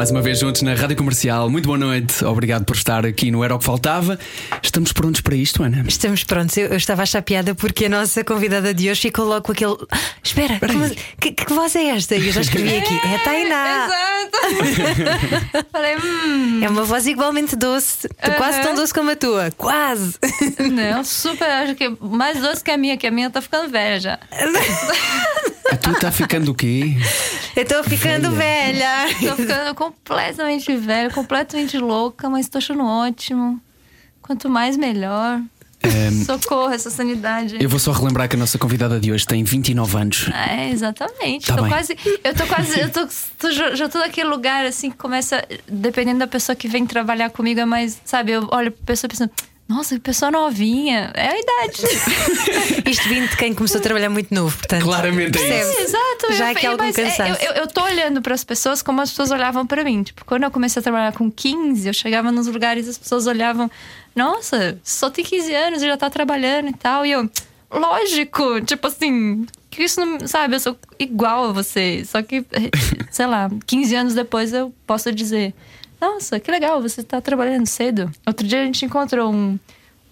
[0.00, 1.50] Mais uma vez juntos na Rádio Comercial.
[1.50, 2.24] Muito boa noite.
[2.24, 4.18] Obrigado por estar aqui no Era o que Faltava.
[4.62, 5.84] Estamos prontos para isto, Ana?
[5.86, 6.56] Estamos prontos.
[6.56, 9.52] Eu, eu estava a achar piada porque a nossa convidada de hoje ficou logo com
[9.52, 9.76] aquele.
[9.90, 10.88] Ah, espera, como-
[11.20, 12.16] que, que voz é esta?
[12.16, 12.94] E eu já escrevi aqui.
[12.94, 13.88] É a Tainá.
[13.88, 15.66] Exato.
[15.70, 18.08] Falei, hum, É uma voz igualmente doce.
[18.38, 18.62] Quase Aham.
[18.68, 19.50] tão doce como a tua.
[19.58, 20.14] Quase.
[20.72, 24.00] não, super, acho que mais doce que a minha, que a minha tá ficando velha
[24.00, 24.18] já.
[25.70, 26.96] A tua está ficando o quê?
[27.56, 29.06] Eu estou ficando velha.
[29.20, 33.60] Tô ficando completamente velha, completamente louca, mas tô achando ótimo.
[34.22, 35.40] Quanto mais, melhor.
[36.26, 37.56] Socorro, essa sanidade.
[37.58, 40.28] Eu vou só relembrar que a nossa convidada de hoje tem 29 anos.
[40.28, 41.46] É, exatamente.
[41.46, 41.70] Tá tô bem.
[41.72, 41.96] quase.
[42.22, 42.78] Eu tô quase.
[42.80, 43.08] Eu tô,
[43.38, 45.42] tô- já já tô naquele lugar assim que começa.
[45.66, 47.98] Dependendo da pessoa que vem trabalhar comigo, é mais.
[48.04, 49.30] Sabe, eu olho pra pessoa pensando.
[49.70, 51.12] Nossa, que pessoa novinha.
[51.14, 51.82] É a idade.
[52.90, 54.82] Isto vindo de quem começou a trabalhar muito novo, portanto.
[54.82, 55.68] Claramente é percebes?
[55.68, 55.80] isso.
[55.82, 56.32] Exato.
[56.32, 57.44] Já eu, aqui eu- algum mas é, cansaço.
[57.44, 60.02] eu, eu, eu tô olhando para as pessoas como as pessoas olhavam para mim.
[60.02, 63.28] Tipo, quando eu comecei a trabalhar com 15, eu chegava nos lugares e as pessoas
[63.28, 63.70] olhavam.
[64.16, 67.06] Nossa, só tem 15 anos e já tá trabalhando e tal.
[67.06, 67.30] E eu,
[67.70, 70.26] lógico, tipo assim, que isso não.
[70.26, 72.04] Sabe, eu sou igual a você.
[72.04, 72.44] Só que,
[73.12, 75.54] sei lá, 15 anos depois eu posso dizer:
[76.00, 78.10] Nossa, que legal, você tá trabalhando cedo.
[78.26, 79.58] Outro dia a gente encontrou um.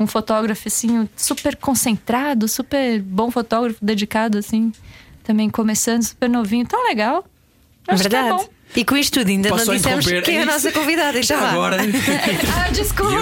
[0.00, 4.70] Um fotógrafo, assim, super concentrado, super bom fotógrafo, dedicado, assim.
[5.25, 6.64] Também começando, super novinho.
[6.64, 7.25] Tão legal.
[7.89, 8.44] É Acho que é verdade.
[8.44, 8.48] bom.
[8.77, 10.53] E com isto tudo, ainda Posso não dissemos quem é a isso.
[10.53, 11.20] nossa convidada.
[11.20, 11.50] Já vá.
[11.50, 11.78] Agora.
[12.55, 13.16] Ah, desculpa.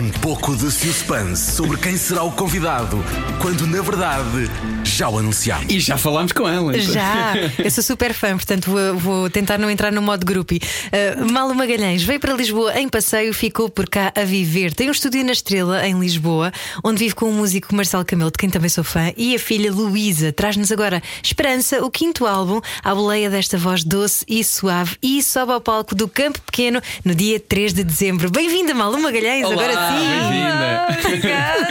[0.00, 2.96] Um pouco de suspense sobre quem será o convidado,
[3.42, 4.48] quando na verdade
[4.96, 5.66] já o anunciámos.
[5.68, 6.72] E já falámos com ela.
[6.80, 10.58] Já, eu sou super fã, portanto vou, vou tentar não entrar no modo groupie.
[10.58, 14.72] Uh, Malo Magalhães veio para Lisboa em passeio, ficou por cá a viver.
[14.72, 16.50] Tem um estúdio na Estrela, em Lisboa,
[16.82, 19.70] onde vive com o músico Marcelo Camelo, de quem também sou fã, e a filha
[19.70, 20.32] Luísa.
[20.32, 25.52] Traz-nos agora Esperança, o quinto álbum, à boleia desta voz doce e suave, e sobe
[25.52, 28.30] ao palco do Campo Pequeno no dia 3 de dezembro.
[28.30, 30.08] Bem-vinda, Malo Magalhães, Olá, agora sim.
[30.08, 30.98] bem-vinda.
[31.06, 31.68] Obrigada.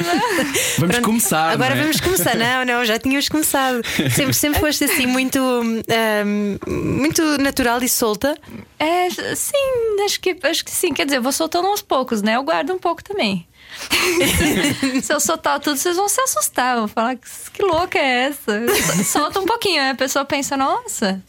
[0.77, 1.51] Vamos Pronto, começar.
[1.51, 1.83] Agora não é?
[1.83, 2.35] vamos começar.
[2.35, 3.81] Não, não, já tínhamos começado.
[4.11, 8.37] Sempre, sempre foste assim muito, hum, muito natural e solta.
[8.79, 10.93] É, sim, acho que, acho que sim.
[10.93, 12.35] Quer dizer, vou soltando aos poucos, né?
[12.35, 13.47] Eu guardo um pouco também.
[15.01, 16.77] se eu soltar tudo, vocês vão se assustar.
[16.77, 18.61] Vão falar que, louca é essa?
[19.03, 21.21] Solta um pouquinho, aí a pessoa pensa, nossa,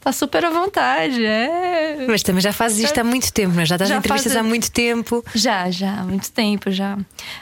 [0.00, 1.24] tá super à vontade.
[1.24, 2.06] É.
[2.08, 3.66] Mas também já fazes isto há muito tempo, não é?
[3.66, 5.24] já estás Já em entrevistas faz- há muito tempo.
[5.34, 6.96] Já, já, há muito tempo já.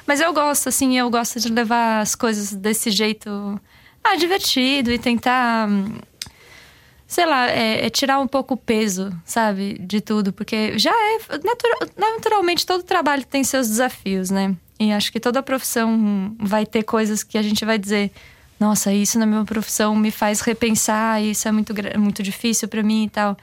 [0.07, 3.61] Mas eu gosto, assim, eu gosto de levar as coisas desse jeito
[4.05, 5.69] ah, divertido e tentar.
[7.07, 11.19] Sei lá, é, é tirar um pouco o peso, sabe, de tudo, porque já é.
[11.43, 14.55] natura- naturalmente, todo trabalho tem seus desafios, né?
[14.79, 18.11] E acho que toda profissão vai ter coisas que a gente vai dizer:
[18.61, 23.05] nossa, isso na minha profissão me faz repensar, isso é muito, muito difícil pra mim
[23.05, 23.37] e tal.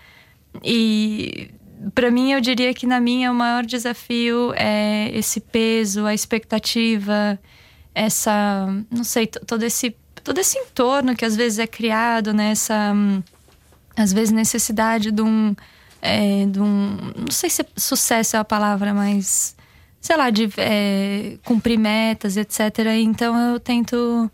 [0.63, 1.49] E
[1.95, 7.38] para mim eu diria que na minha o maior desafio é esse peso, a expectativa,
[7.94, 9.95] essa, não sei, to- todo esse
[10.25, 12.94] todo esse entorno que às vezes é criado nessa
[13.96, 15.56] às vezes necessidade de um
[16.02, 19.56] é, de um não sei se sucesso é a palavra, mas
[20.02, 22.59] sei lá, de é, cumprir metas, etc.
[23.00, 24.30] Então eu tento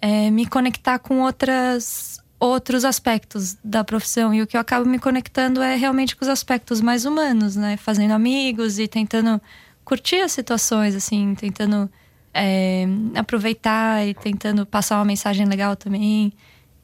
[0.00, 4.98] é, me conectar com outras outros aspectos da profissão e o que eu acabo me
[4.98, 7.76] conectando é realmente com os aspectos mais humanos, né?
[7.76, 9.40] Fazendo amigos e tentando
[9.84, 11.90] curtir as situações, assim, tentando
[12.34, 16.32] é, aproveitar e tentando passar uma mensagem legal também.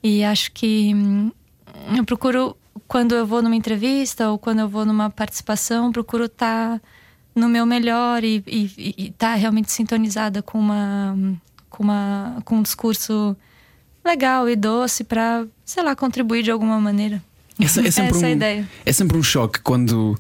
[0.03, 1.33] E acho que hum,
[1.97, 6.81] eu procuro quando eu vou numa entrevista ou quando eu vou numa participação, procuro estar
[7.35, 8.43] no meu melhor e
[8.99, 11.17] estar realmente sintonizada com uma
[11.71, 13.37] com uma com um discurso
[14.05, 17.23] legal e doce para sei lá contribuir de alguma maneira.
[17.61, 18.69] Essa, é, sempre Essa é a um, ideia.
[18.87, 20.17] é sempre um choque quando,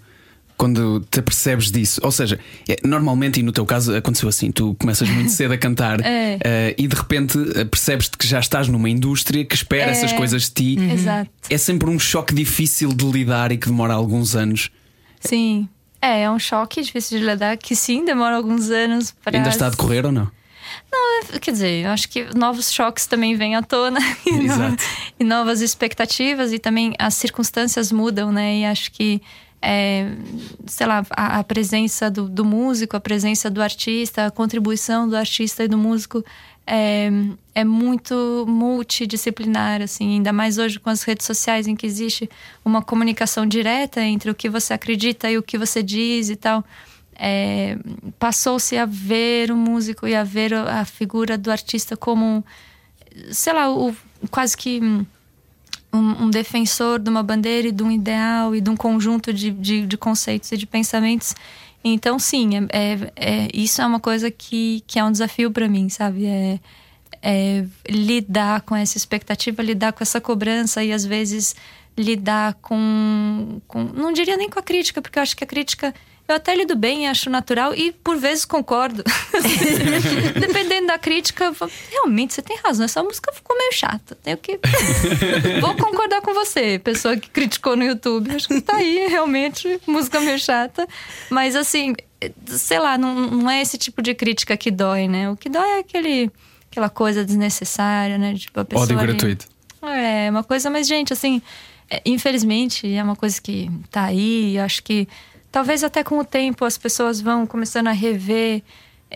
[0.59, 2.01] quando te apercebes disso.
[2.05, 2.39] Ou seja,
[2.69, 6.39] é- normalmente, e no teu caso aconteceu assim: tu começas muito cedo a cantar É.
[6.45, 7.39] eh, e de repente
[7.71, 9.93] percebes-te que já estás numa indústria que espera É.
[9.93, 10.79] essas coisas de ti.
[10.93, 11.31] Exato.
[11.49, 14.69] É sempre um choque difícil de lidar e que demora alguns anos.
[15.21, 15.69] Sim.
[16.03, 19.37] É, é um choque difícil de lidar, que sim, demora alguns anos para.
[19.37, 20.31] Ainda está a decorrer ou não?
[20.93, 23.99] Não, é- quer dizer, eu acho que novos choques também vêm à tona.
[24.27, 28.59] E, e novas expectativas, e também as circunstâncias mudam, né?
[28.59, 29.21] E acho que,
[29.61, 30.13] é,
[30.67, 35.17] sei lá, a, a presença do, do músico, a presença do artista, a contribuição do
[35.17, 36.25] artista e do músico
[36.67, 37.11] é,
[37.55, 42.29] é muito multidisciplinar, assim, ainda mais hoje com as redes sociais em que existe
[42.65, 46.63] uma comunicação direta entre o que você acredita e o que você diz e tal.
[47.21, 47.77] É,
[48.19, 52.45] passou-se a ver o músico e a ver a figura do artista como,
[53.33, 53.97] sei lá, o,
[54.31, 54.81] quase que
[55.93, 59.51] um, um, defensor de uma bandeira e de um ideal e de um conjunto de,
[59.51, 61.35] de, de conceitos e de pensamentos
[61.83, 65.69] então, sim, é, é, é, isso é uma coisa que, que é um desafio para
[65.69, 66.27] mim, sabe?
[66.27, 66.61] É,
[67.23, 71.55] é, lidar com essa expectativa, lidar com essa cobrança e às vezes
[71.97, 73.85] lidar com, com.
[73.85, 75.95] Não diria nem com a crítica, porque eu acho que a crítica
[76.29, 79.03] eu até lido bem, acho natural e por vezes concordo.
[80.39, 81.53] Dependendo da crítica,
[81.91, 84.15] realmente você tem razão, essa música ficou meio chata.
[84.23, 84.61] Tenho que.
[85.61, 88.31] Vou concordar com você, pessoa que criticou no YouTube.
[88.35, 90.87] Acho que tá aí, realmente, música meio chata.
[91.31, 91.95] Mas assim,
[92.47, 95.31] sei lá, não, não é esse tipo de crítica que dói, né?
[95.31, 96.31] O que dói é aquele,
[96.71, 98.35] aquela coisa desnecessária, né?
[98.35, 98.85] Tipo, a pessoa.
[98.85, 99.47] Ódio gratuito.
[99.81, 101.41] É, uma coisa, mas, gente, assim,
[101.89, 105.09] é, infelizmente, é uma coisa que tá aí, acho que
[105.51, 108.63] Talvez até com o tempo as pessoas vão começando a rever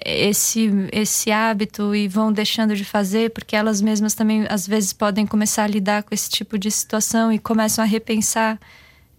[0.04, 5.26] esse, esse hábito e vão deixando de fazer, porque elas mesmas também às vezes podem
[5.26, 8.58] começar a lidar com esse tipo de situação e começam a repensar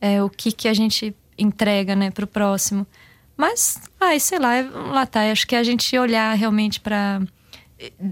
[0.01, 2.85] é, o que, que a gente entrega né, para o próximo.
[3.37, 4.61] Mas, ai, sei lá,
[4.91, 5.31] lá tá.
[5.31, 7.21] Acho que a gente olhar realmente para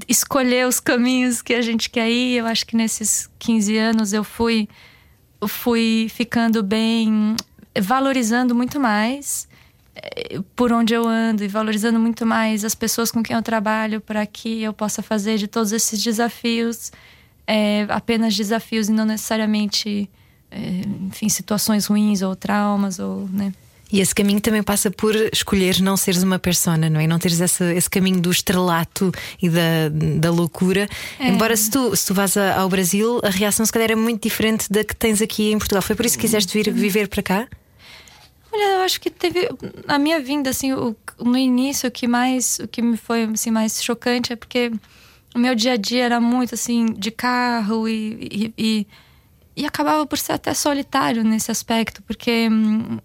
[0.08, 2.38] escolher os caminhos que a gente quer ir.
[2.38, 4.68] Eu acho que nesses 15 anos eu fui,
[5.48, 7.36] fui ficando bem
[7.80, 9.48] valorizando muito mais
[9.96, 14.02] eh, por onde eu ando e valorizando muito mais as pessoas com quem eu trabalho
[14.02, 16.92] para que eu possa fazer de todos esses desafios
[17.48, 20.10] é, apenas desafios e não necessariamente
[20.50, 23.54] é, enfim situações ruins ou traumas ou né
[23.92, 27.06] e esse caminho também passa por escolher não seres uma persona, não é?
[27.06, 30.88] Não teres esse, esse caminho do estrelato e da, da loucura.
[31.20, 31.28] É.
[31.28, 34.72] Embora se tu, se tu vás ao Brasil, a reação se calhar é muito diferente
[34.72, 35.82] da que tens aqui em Portugal.
[35.82, 37.48] Foi por isso que quiseste vir viver para cá?
[38.52, 39.50] Olha, eu acho que teve
[39.88, 43.50] a minha vinda assim, o, no início o que mais, o que me foi assim
[43.50, 44.72] mais chocante é porque
[45.34, 48.88] o meu dia a dia era muito assim de carro e, e, e,
[49.56, 52.98] e acabava por ser até solitário nesse aspecto, porque hum,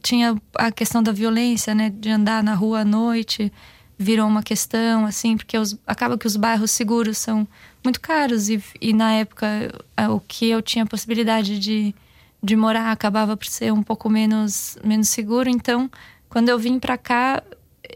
[0.00, 3.52] tinha a questão da violência, né, de andar na rua à noite,
[3.98, 7.46] virou uma questão assim, porque os, acaba que os bairros seguros são
[7.82, 9.46] muito caros e, e na época
[10.10, 11.94] o que eu tinha possibilidade de
[12.44, 15.48] de morar acabava por ser um pouco menos, menos seguro.
[15.48, 15.90] Então,
[16.28, 17.42] quando eu vim para cá,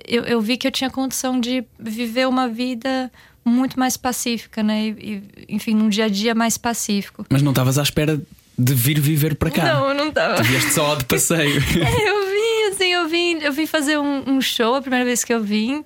[0.07, 3.13] eu, eu, vi que eu tinha condição de viver uma vida
[3.45, 4.89] muito mais pacífica, né?
[4.89, 7.27] E, enfim, um dia a dia mais pacífico.
[7.29, 8.19] Mas não estavas à espera
[8.59, 9.65] de vir viver para cá?
[9.65, 10.37] Não, não estava.
[10.37, 11.61] Tu vieste só de passeio.
[11.85, 15.25] é, eu vim, assim, eu vim, eu vim fazer um, um show a primeira vez
[15.25, 15.85] que eu vim.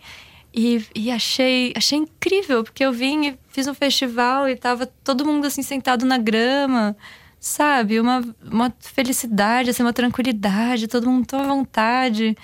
[0.54, 5.24] E, e, achei, achei incrível, porque eu vim e fiz um festival e tava todo
[5.24, 6.94] mundo assim sentado na grama
[7.42, 7.98] sabe?
[7.98, 12.36] Uma, uma felicidade, assim, uma tranquilidade, todo mundo tão à vontade,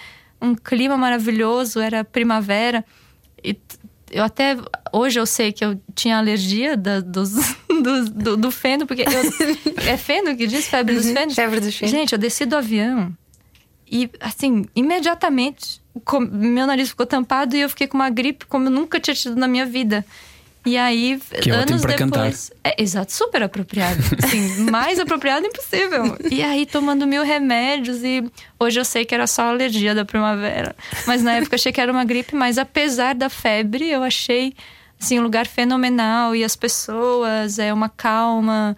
[0.42, 2.84] um clima maravilhoso, era primavera.
[3.42, 3.56] E
[4.10, 4.56] eu até
[4.92, 7.30] hoje eu sei que eu tinha alergia da, dos,
[7.68, 11.34] do, do, do, feno, porque eu, é feno que diz febre dos uhum, fenos?
[11.36, 11.94] Febre dos fenos.
[11.94, 13.16] Gente, eu desci do avião
[13.90, 15.80] e assim, imediatamente
[16.30, 19.36] meu nariz ficou tampado e eu fiquei com uma gripe como eu nunca tinha tido
[19.36, 20.04] na minha vida.
[20.66, 21.96] E aí, que anos depois.
[21.96, 22.32] Cantar.
[22.64, 24.00] É, exato, super apropriado.
[24.22, 26.16] Assim, mais apropriado impossível.
[26.30, 28.24] E aí, tomando mil remédios, e
[28.58, 30.74] hoje eu sei que era só alergia da primavera.
[31.06, 34.54] Mas na época eu achei que era uma gripe, mas apesar da febre, eu achei
[35.00, 36.34] assim, um lugar fenomenal.
[36.34, 38.76] E as pessoas, é uma calma,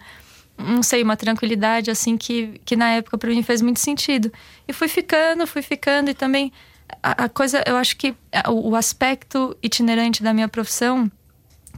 [0.57, 4.31] não sei, uma tranquilidade, assim, que, que na época para mim fez muito sentido.
[4.67, 6.53] E fui ficando, fui ficando, e também
[7.01, 8.13] a, a coisa, eu acho que
[8.47, 11.11] o, o aspecto itinerante da minha profissão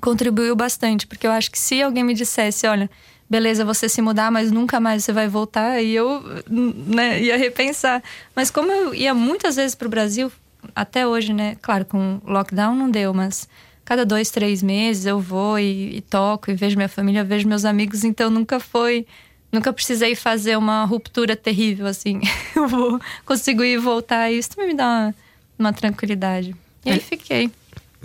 [0.04, 2.90] contribuiu bastante, porque eu acho que se alguém me dissesse, olha,
[3.30, 8.04] beleza, você se mudar, mas nunca mais você vai voltar, e eu né, ia repensar.
[8.36, 10.30] Mas como eu ia muitas vezes para o Brasil,
[10.76, 11.56] até hoje, né?
[11.62, 13.48] Claro, com lockdown não deu, mas
[13.86, 17.64] cada dois, três meses eu vou e, e toco e vejo minha família, vejo meus
[17.64, 19.08] amigos, então nunca foi.
[19.54, 22.20] Nunca precisei fazer uma ruptura terrível, assim.
[22.54, 25.16] eu vou, consigo ir e voltar, e isso também me dá uma,
[25.60, 26.54] uma tranquilidade.
[26.86, 27.50] E aí fiquei.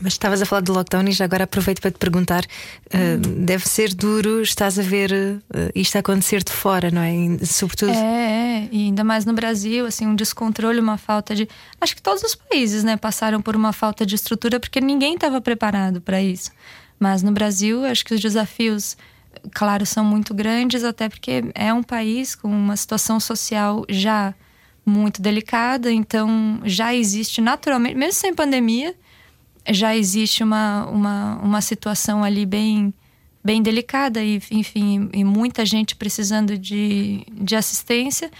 [0.00, 3.68] Mas estavas a falar do lockdown e já agora aproveito para te perguntar: uh, deve
[3.68, 7.44] ser duro, estás a ver uh, isto acontecer de fora, não é?
[7.44, 7.90] Sobretudo.
[7.90, 11.48] É, é, e ainda mais no Brasil, assim, um descontrole, uma falta de.
[11.80, 15.40] Acho que todos os países, né, passaram por uma falta de estrutura porque ninguém estava
[15.40, 16.50] preparado para isso.
[16.98, 18.96] Mas no Brasil, acho que os desafios,
[19.52, 24.34] claro, são muito grandes, até porque é um país com uma situação social já
[24.84, 28.94] muito delicada, então já existe naturalmente, mesmo sem pandemia
[29.70, 32.92] já existe uma, uma, uma situação ali bem
[33.44, 38.30] bem delicada e enfim e muita gente precisando de, de assistência.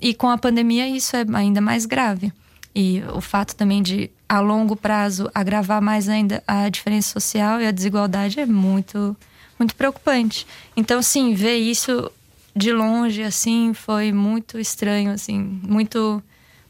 [0.00, 2.32] E com a pandemia isso é ainda mais grave.
[2.74, 7.66] E o fato também de a longo prazo agravar mais ainda a diferença social e
[7.66, 9.16] a desigualdade é muito
[9.58, 10.46] muito preocupante.
[10.76, 12.10] Então sim ver isso
[12.54, 16.22] de longe assim foi muito estranho assim muito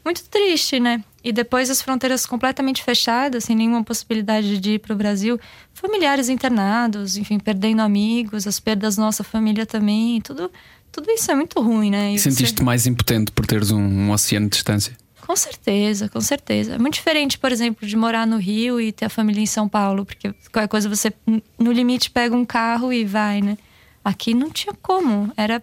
[0.05, 4.93] muito triste né e depois as fronteiras completamente fechadas, sem nenhuma possibilidade de ir para
[4.93, 5.39] o Brasil,
[5.73, 10.51] familiares internados, enfim, perdendo amigos, as perdas da nossa família também, tudo,
[10.91, 12.13] tudo isso é muito ruim, né?
[12.13, 12.63] E Sentiste você...
[12.63, 14.97] mais impotente por teres um, um, oceano de distância?
[15.25, 16.75] Com certeza, com certeza.
[16.75, 19.69] É muito diferente, por exemplo, de morar no Rio e ter a família em São
[19.69, 21.13] Paulo, porque qualquer coisa você,
[21.57, 23.57] no limite, pega um carro e vai, né?
[24.03, 25.61] Aqui não tinha como, era.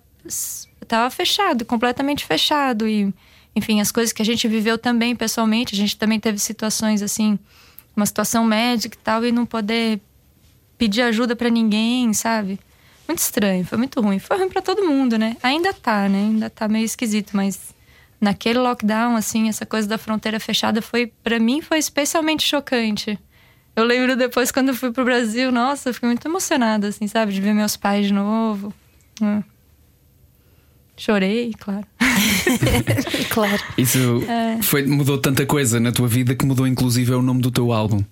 [0.87, 3.13] Tava fechado, completamente fechado e
[3.59, 5.75] enfim, as coisas que a gente viveu também pessoalmente.
[5.75, 7.39] A gente também teve situações assim,
[7.95, 10.01] uma situação médica e tal, e não poder
[10.79, 12.59] pedir ajuda para ninguém, sabe?
[13.07, 14.19] Muito estranho, foi muito ruim.
[14.19, 15.37] Foi ruim para todo mundo, né?
[15.43, 16.19] Ainda tá, né?
[16.19, 17.75] Ainda tá meio esquisito, mas
[18.21, 23.19] naquele lockdown, assim, essa coisa da fronteira fechada foi, para mim, foi especialmente chocante.
[23.75, 27.33] Eu lembro depois quando eu fui pro Brasil, nossa, eu fiquei muito emocionada, assim, sabe?
[27.33, 28.73] De ver meus pais de novo.
[29.23, 29.43] Hum.
[30.99, 31.87] Chorei, claro.
[33.31, 33.63] claro.
[33.79, 34.61] Isso é.
[34.63, 38.05] foi, mudou tanta coisa na tua vida que mudou inclusive o nome do teu álbum.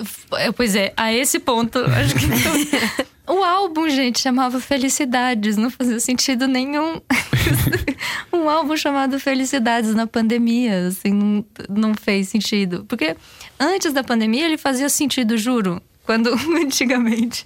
[0.56, 3.06] Pois é, a esse ponto, acho que.
[3.26, 7.00] o álbum, gente, chamava Felicidades, não fazia sentido nenhum.
[8.32, 12.84] um álbum chamado Felicidades na pandemia, assim, não, não fez sentido.
[12.88, 13.16] Porque
[13.58, 17.44] antes da pandemia ele fazia sentido, juro quando antigamente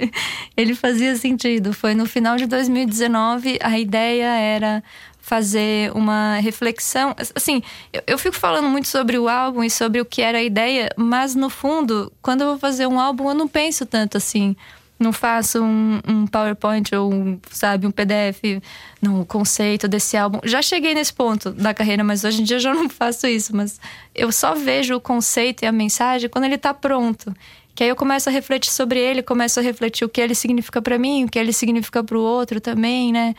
[0.56, 1.72] ele fazia sentido.
[1.72, 4.84] Foi no final de 2019, a ideia era
[5.30, 7.14] fazer uma reflexão.
[7.36, 10.42] Assim, eu, eu, fico falando muito sobre o álbum e sobre o que era a
[10.42, 14.56] ideia, mas no fundo, quando eu vou fazer um álbum, eu não penso tanto assim.
[14.98, 18.60] Não faço um, um PowerPoint ou, um, sabe, um PDF
[19.00, 20.40] no conceito desse álbum.
[20.42, 23.54] Já cheguei nesse ponto da carreira, mas hoje em dia eu já não faço isso.
[23.54, 23.80] Mas
[24.12, 27.32] eu só vejo o conceito e a mensagem quando ele está pronto.
[27.72, 30.82] Que aí eu começo a refletir sobre ele, começo a refletir o que ele significa
[30.82, 33.34] para mim, o que ele significa para o outro também, né?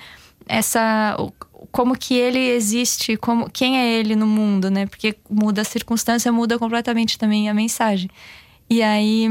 [0.48, 1.15] Essa
[1.72, 4.86] como que ele existe, como quem é ele no mundo, né?
[4.86, 8.10] Porque muda a circunstância, muda completamente também a mensagem.
[8.70, 9.27] E aí,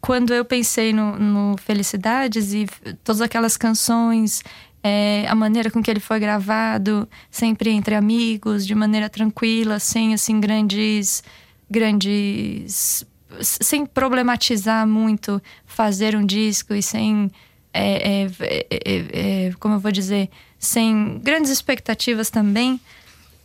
[0.00, 2.66] quando eu pensei no, no Felicidades e
[3.02, 4.44] todas aquelas canções,
[4.82, 10.14] é, a maneira com que ele foi gravado, sempre entre amigos, de maneira tranquila, sem
[10.14, 11.24] assim grandes,
[11.68, 13.04] grandes,
[13.40, 17.28] sem problematizar muito fazer um disco e sem,
[17.76, 22.80] é, é, é, é, é como eu vou dizer, sem grandes expectativas também,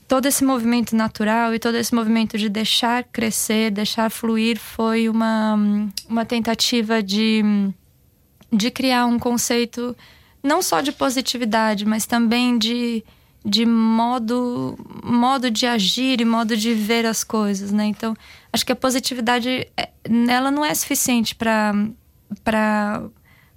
[0.07, 5.57] todo esse movimento natural e todo esse movimento de deixar crescer, deixar fluir, foi uma,
[6.09, 7.41] uma tentativa de,
[8.51, 9.95] de criar um conceito
[10.43, 13.03] não só de positividade, mas também de,
[13.45, 17.85] de modo, modo de agir e modo de ver as coisas, né?
[17.85, 18.15] Então,
[18.51, 19.89] acho que a positividade, é,
[20.27, 21.73] ela não é suficiente para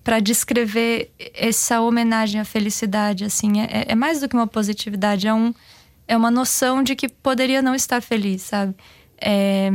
[0.05, 5.33] para descrever essa homenagem à felicidade, assim, é, é, mais do que uma positividade, é,
[5.33, 5.55] um,
[6.07, 8.75] é uma noção de que poderia não estar feliz, sabe?
[9.19, 9.71] É,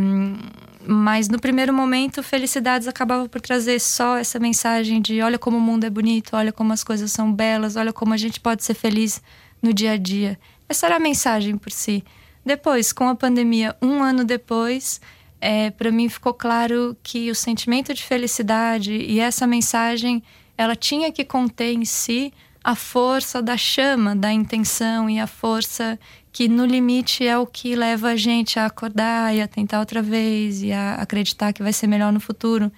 [0.86, 5.62] mas no primeiro momento, Felicidades acabava por trazer só essa mensagem de olha como o
[5.62, 8.76] mundo é bonito, olha como as coisas são belas, olha como a gente pode ser
[8.76, 9.22] feliz
[9.62, 10.40] no dia a dia.
[10.68, 12.04] Essa era a mensagem por si.
[12.46, 15.02] Depois, com a pandemia, um ano depois,
[15.42, 20.22] é, para mim ficou claro que o sentimento de felicidade e essa mensagem
[20.58, 25.98] ela tinha que conter em si a força da chama da intenção e a força
[26.32, 30.02] que no limite é o que leva a gente a acordar e a tentar outra
[30.02, 32.72] vez e a acreditar que vai ser melhor no futuro,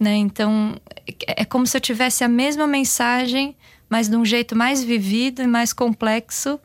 [0.00, 0.16] né?
[0.16, 0.74] Então
[1.26, 3.54] é como se eu tivesse a mesma mensagem,
[3.88, 6.58] mas de um jeito mais vivido e mais complexo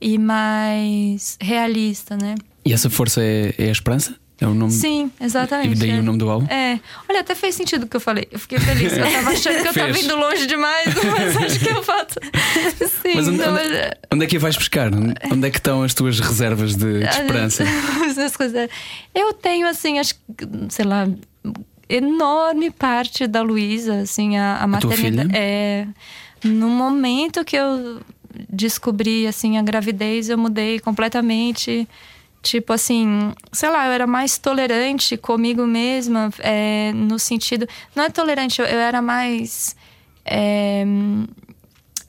[0.00, 2.34] e mais realista, né?
[2.64, 4.18] E essa força é, é a esperança?
[4.40, 4.70] É o nome.
[4.70, 5.72] Sim, exatamente.
[5.72, 5.98] E daí é.
[5.98, 6.46] o nome do álbum?
[6.46, 6.78] É.
[7.08, 8.28] Olha, até fez sentido o que eu falei.
[8.30, 8.92] Eu fiquei feliz.
[8.96, 12.20] Eu tava achando que eu tava indo longe demais, mas acho que eu faço.
[13.02, 13.90] Sim, mas onde, não, onde, mas...
[14.12, 14.92] onde, é que vais buscar?
[14.94, 17.64] Onde é que estão as tuas reservas de, de esperança?
[19.12, 21.08] eu tenho, assim, acho que, sei lá,
[21.88, 25.30] enorme parte da Luísa, assim, a, a, a maternidade.
[25.34, 25.86] É.
[26.44, 28.00] No momento que eu
[28.48, 31.88] descobri, assim, a gravidez, eu mudei completamente
[32.48, 37.68] Tipo assim, sei lá, eu era mais tolerante comigo mesma, é, no sentido.
[37.94, 39.76] Não é tolerante, eu, eu era mais.
[40.24, 40.82] É,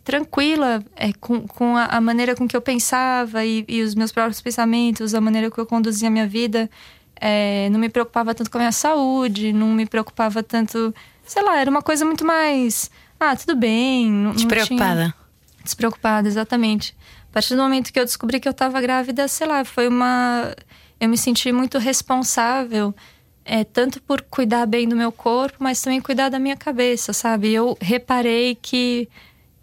[0.01, 4.13] tranquila é, com, com a, a, maneira com que eu pensava e, e, os meus
[4.13, 6.69] próprios pensamentos, a maneira que eu conduzia a minha vida.
[7.19, 10.95] é, não me preocupava tanto com a minha saúde, não me preocupava tanto.
[11.25, 12.89] Sei lá, era uma coisa muito mais.
[13.19, 14.09] Ah, tudo bem.
[14.09, 15.03] Não, Despreocupada.
[15.03, 15.15] Não tinha...
[15.65, 16.95] Despreocupada, exatamente.
[17.29, 20.55] A partir do momento que eu descobri que eu estava grávida, sei lá, foi uma.
[20.99, 22.93] Eu me senti muito responsável,
[23.45, 27.53] é, tanto por cuidar bem do meu corpo, mas também cuidar da minha cabeça, sabe?
[27.53, 29.07] Eu reparei que,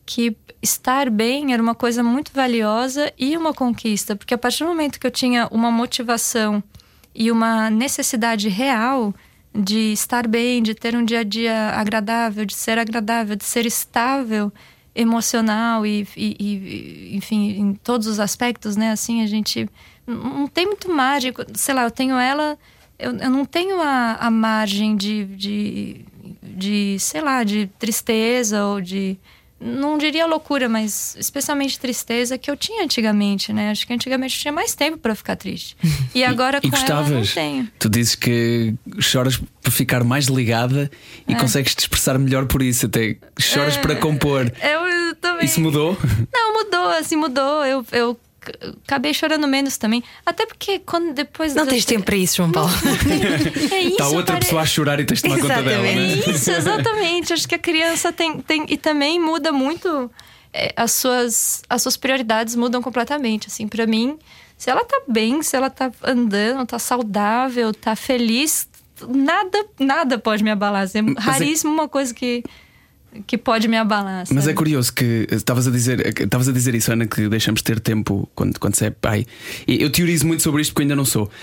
[0.06, 4.70] que estar bem era uma coisa muito valiosa e uma conquista, porque a partir do
[4.70, 6.62] momento que eu tinha uma motivação
[7.14, 9.12] e uma necessidade real
[9.52, 13.66] de estar bem, de ter um dia a dia agradável, de ser agradável, de ser
[13.66, 14.52] estável
[14.96, 18.90] emocional e, e, e, enfim em todos os aspectos né?
[18.90, 19.68] Assim a gente
[20.06, 21.44] não tem muito mágico.
[21.54, 22.58] Sei lá eu tenho ela
[22.98, 26.04] eu, eu não tenho a, a margem de, de,
[26.42, 29.18] de sei lá de tristeza ou de
[29.66, 33.70] não diria loucura, mas especialmente tristeza que eu tinha antigamente, né?
[33.70, 35.76] Acho que antigamente eu tinha mais tempo para ficar triste.
[36.14, 37.68] E agora e, com e gostavas, ela não tenho.
[37.78, 40.90] Tu dizes que choras por ficar mais ligada
[41.28, 41.36] e é.
[41.36, 44.50] consegues te expressar melhor por isso, até choras é, para compor.
[44.62, 45.44] Eu também.
[45.44, 45.98] Isso mudou?
[46.32, 47.66] Não, mudou, assim, mudou.
[47.66, 48.18] Eu, eu
[48.84, 50.02] acabei chorando menos também.
[50.24, 51.54] Até porque quando depois.
[51.54, 52.70] Não tens tempo para isso, João Paulo.
[53.70, 53.92] é isso.
[53.92, 54.44] Está outra pare...
[54.44, 55.82] pessoa a chorar e tens de tomar conta dela.
[55.82, 56.12] Né?
[56.26, 57.32] É isso, exatamente.
[57.32, 58.40] Acho que a criança tem.
[58.40, 60.10] tem e também muda muito.
[60.52, 63.48] É, as, suas, as suas prioridades mudam completamente.
[63.48, 64.18] Assim, para mim,
[64.56, 68.68] se ela tá bem, se ela tá andando, tá saudável, tá feliz,
[69.06, 70.82] nada, nada pode me abalar.
[70.82, 72.42] Assim, é raríssimo uma coisa que
[73.26, 74.26] que pode me abalar.
[74.26, 74.34] Sabe?
[74.34, 77.80] Mas é curioso que estavas a dizer, estavas a dizer isso, Ana, que deixamos ter
[77.80, 79.26] tempo quando, quando você é pai.
[79.66, 81.30] E eu teorizo muito sobre isto porque ainda não sou.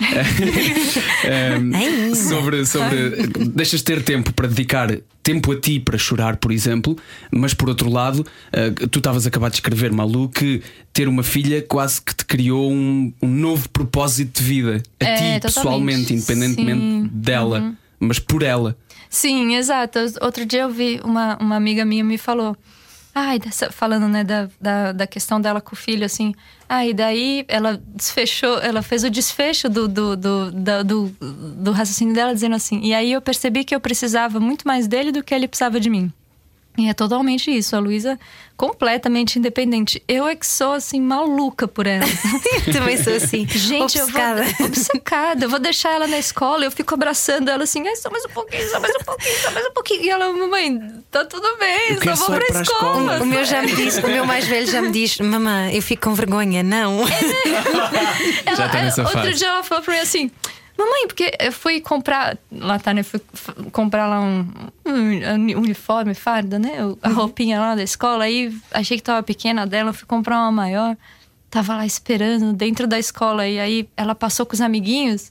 [1.60, 4.90] um, sobre, sobre deixas ter tempo para dedicar
[5.24, 6.96] tempo a ti para chorar, por exemplo,
[7.32, 10.62] mas por outro lado, uh, tu estavas a acabar de escrever, Malu, que
[10.92, 15.14] ter uma filha quase que te criou um, um novo propósito de vida a é,
[15.14, 15.42] ti totalmente.
[15.42, 17.10] pessoalmente, independentemente Sim.
[17.10, 17.76] dela, uhum.
[17.98, 18.76] mas por ela.
[19.14, 20.00] Sim, exato.
[20.20, 22.56] Outro dia eu vi uma, uma amiga minha me falou.
[23.14, 26.34] Ai, dessa, falando, né, da, da, da, questão dela com o filho, assim.
[26.68, 31.16] Ai, daí ela desfechou, ela fez o desfecho do, do, do, do,
[31.62, 32.80] do raciocínio dela, dizendo assim.
[32.82, 35.88] E aí eu percebi que eu precisava muito mais dele do que ele precisava de
[35.88, 36.12] mim.
[36.76, 37.76] E é totalmente isso.
[37.76, 38.18] A Luísa
[38.56, 40.02] completamente independente.
[40.06, 42.04] Eu é que sou assim maluca por ela.
[42.66, 43.46] eu também sou assim.
[43.48, 44.44] Gente, obcecada.
[44.44, 45.44] eu vou obcecada.
[45.44, 48.68] Eu vou deixar ela na escola, eu fico abraçando ela assim, só mais um pouquinho,
[48.70, 50.02] só mais um pouquinho, só mais um pouquinho.
[50.02, 53.02] E ela, mamãe, tá tudo bem, só vou pra, pra escola.
[53.02, 53.22] escola.
[53.22, 56.08] O meu já me disse, o meu mais velho já me diz, mamãe, eu fico
[56.08, 57.06] com vergonha, não.
[57.06, 58.44] É.
[58.46, 59.34] ela, já tá nessa outro fase.
[59.34, 60.30] dia ela falou pra mim assim.
[60.76, 62.36] Mamãe, porque eu fui comprar.
[62.50, 63.02] Lá tá, né?
[63.02, 63.20] Fui
[63.70, 64.46] comprar lá um,
[64.84, 66.78] um uniforme, farda, né?
[67.00, 68.24] A roupinha lá da escola.
[68.24, 70.96] Aí achei que tava pequena dela, fui comprar uma maior.
[71.48, 73.46] Tava lá esperando dentro da escola.
[73.46, 75.30] E aí ela passou com os amiguinhos,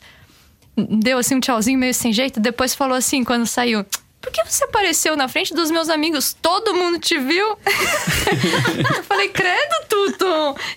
[0.77, 2.39] deu assim um tchauzinho meio sem jeito.
[2.39, 3.85] Depois falou assim, quando saiu:
[4.23, 6.33] por que você apareceu na frente dos meus amigos?
[6.41, 7.45] Todo mundo te viu?
[8.95, 10.25] eu falei, credo, Tuto!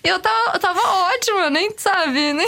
[0.03, 0.81] Eu tava, eu tava
[1.15, 2.45] ótima, nem sabe, né?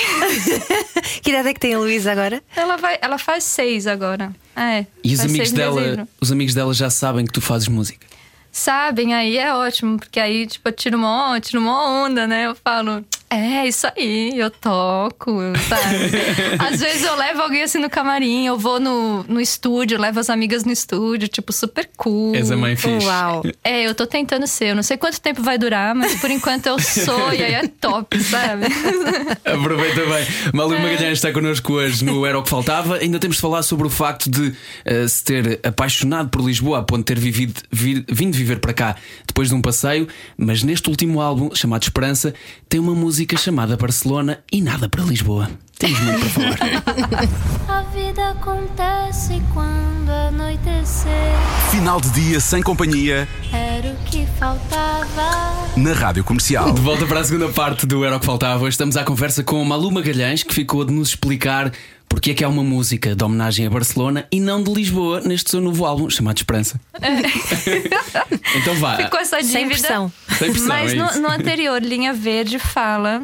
[1.22, 2.42] que idade é que tem a Luísa agora?
[2.56, 4.34] Ela, vai, ela faz seis agora.
[4.56, 6.08] É, E os amigos dela, dezembro.
[6.20, 8.04] os amigos dela já sabem que tu fazes música.
[8.50, 12.46] Sabem, aí é ótimo, porque aí, tipo, eu tiro uma, eu tiro uma onda, né?
[12.46, 15.32] Eu falo, é, isso aí, eu toco,
[15.68, 15.94] sabe?
[16.72, 20.30] Às vezes eu levo alguém assim no camarim, eu vou no, no estúdio, levo as
[20.30, 22.34] amigas no estúdio, tipo, super cool.
[22.34, 23.06] És a mãe fixe.
[23.06, 23.42] Uau.
[23.62, 24.68] É, eu tô tentando ser.
[24.70, 27.66] Eu não sei quanto tempo vai durar, mas por enquanto eu sou e aí é
[27.68, 28.66] top, sabe?
[29.44, 30.26] Aproveita bem.
[30.54, 32.96] Malu Magalhães está connosco hoje no Era o que Faltava.
[32.96, 36.82] Ainda temos de falar sobre o facto de eh, se ter apaixonado por Lisboa a
[36.82, 40.08] ponto de ter vivido, vir- vindo viver para cá depois de um passeio.
[40.36, 42.32] Mas neste último álbum, chamado Esperança,
[42.68, 45.50] tem uma música chamada Barcelona e nada para Lisboa.
[45.78, 46.58] Temos muito para falar.
[47.68, 51.10] A vida acontece quando anoitecer.
[51.70, 53.54] Final de dia sem companhia que
[54.38, 55.68] faltava.
[55.76, 56.72] na Rádio Comercial.
[56.72, 58.60] De volta para a segunda parte do Era o que Faltava.
[58.62, 61.72] Hoje estamos à conversa com Malu Magalhães, que ficou de nos explicar
[62.08, 65.50] porque é que há uma música de homenagem a Barcelona e não de Lisboa neste
[65.50, 66.80] seu novo álbum chamado Esperança.
[68.56, 68.96] então vá.
[68.96, 69.58] Ficou essa dívida.
[69.58, 70.12] Sem pressão.
[70.38, 73.22] Sem pressão, Mas é no, no anterior, Linha Verde fala.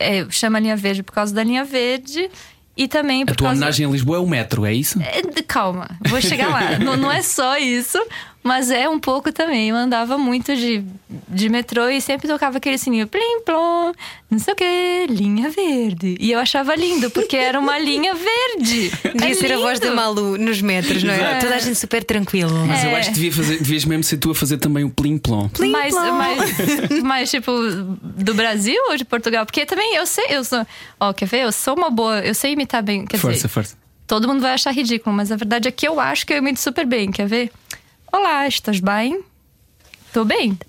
[0.00, 2.28] é, chama Linha Verde por causa da Linha Verde
[2.76, 3.58] e também por A tua causa.
[3.58, 5.00] homenagem a Lisboa é o metro, é isso?
[5.00, 6.78] É, de- Calma, vou chegar lá.
[6.78, 7.98] não, não é só isso,
[8.42, 9.68] Mas é um pouco também.
[9.68, 10.82] Eu andava muito de,
[11.28, 13.92] de metrô e sempre tocava aquele sininho plim plom,
[14.30, 16.16] não sei o que, linha verde.
[16.18, 18.90] E eu achava lindo, porque era uma linha verde.
[19.14, 19.96] Devia É ser a voz da lindo.
[19.96, 21.16] Malu nos metros, não é?
[21.18, 21.40] Exato.
[21.40, 22.50] Toda a gente super tranquilo.
[22.66, 22.94] Mas eu É.
[23.00, 25.48] acho que devia fazer, devias mesmo ser tu a fazer também o plim plom.
[25.50, 26.12] Plim, Mas, plom.
[26.12, 27.52] mas, mas, tipo,
[28.02, 29.44] do Brasil ou de Portugal?
[29.44, 30.66] Porque também eu sei, eu sou.
[30.98, 31.42] Ó, quer ver?
[31.42, 33.04] Eu sou uma boa, eu sei imitar bem.
[33.04, 33.76] Quer Força, dizer, força.
[34.06, 36.60] todo mundo vai achar ridículo, mas a verdade é que eu acho que eu imito
[36.60, 37.10] super bem.
[37.10, 37.50] Quer ver?
[38.12, 39.22] Olá, estás bem?
[40.12, 40.58] Tô bem?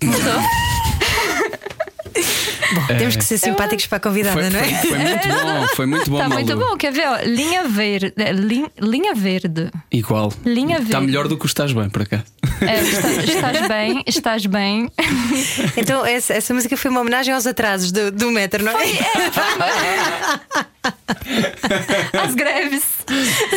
[2.72, 4.64] Bom, temos que ser simpáticos para a convidada, Foi, não é?
[4.64, 6.34] foi- foi muito bom, foi muito bom, tá Malu.
[6.44, 6.76] muito bom.
[6.76, 7.06] Quer ver?
[7.08, 8.12] Ó, linha verde.
[8.16, 9.70] é, lin- linha verde.
[9.90, 10.32] Igual.
[10.44, 11.06] Linha Está verde.
[11.06, 12.22] melhor do que o estás bem, por acaso.
[12.60, 14.88] É, está- estás bem, estás bem.
[15.76, 18.84] Então, essa, essa música foi uma homenagem aos atrasos do, do metro, não é?
[22.22, 22.84] As greves.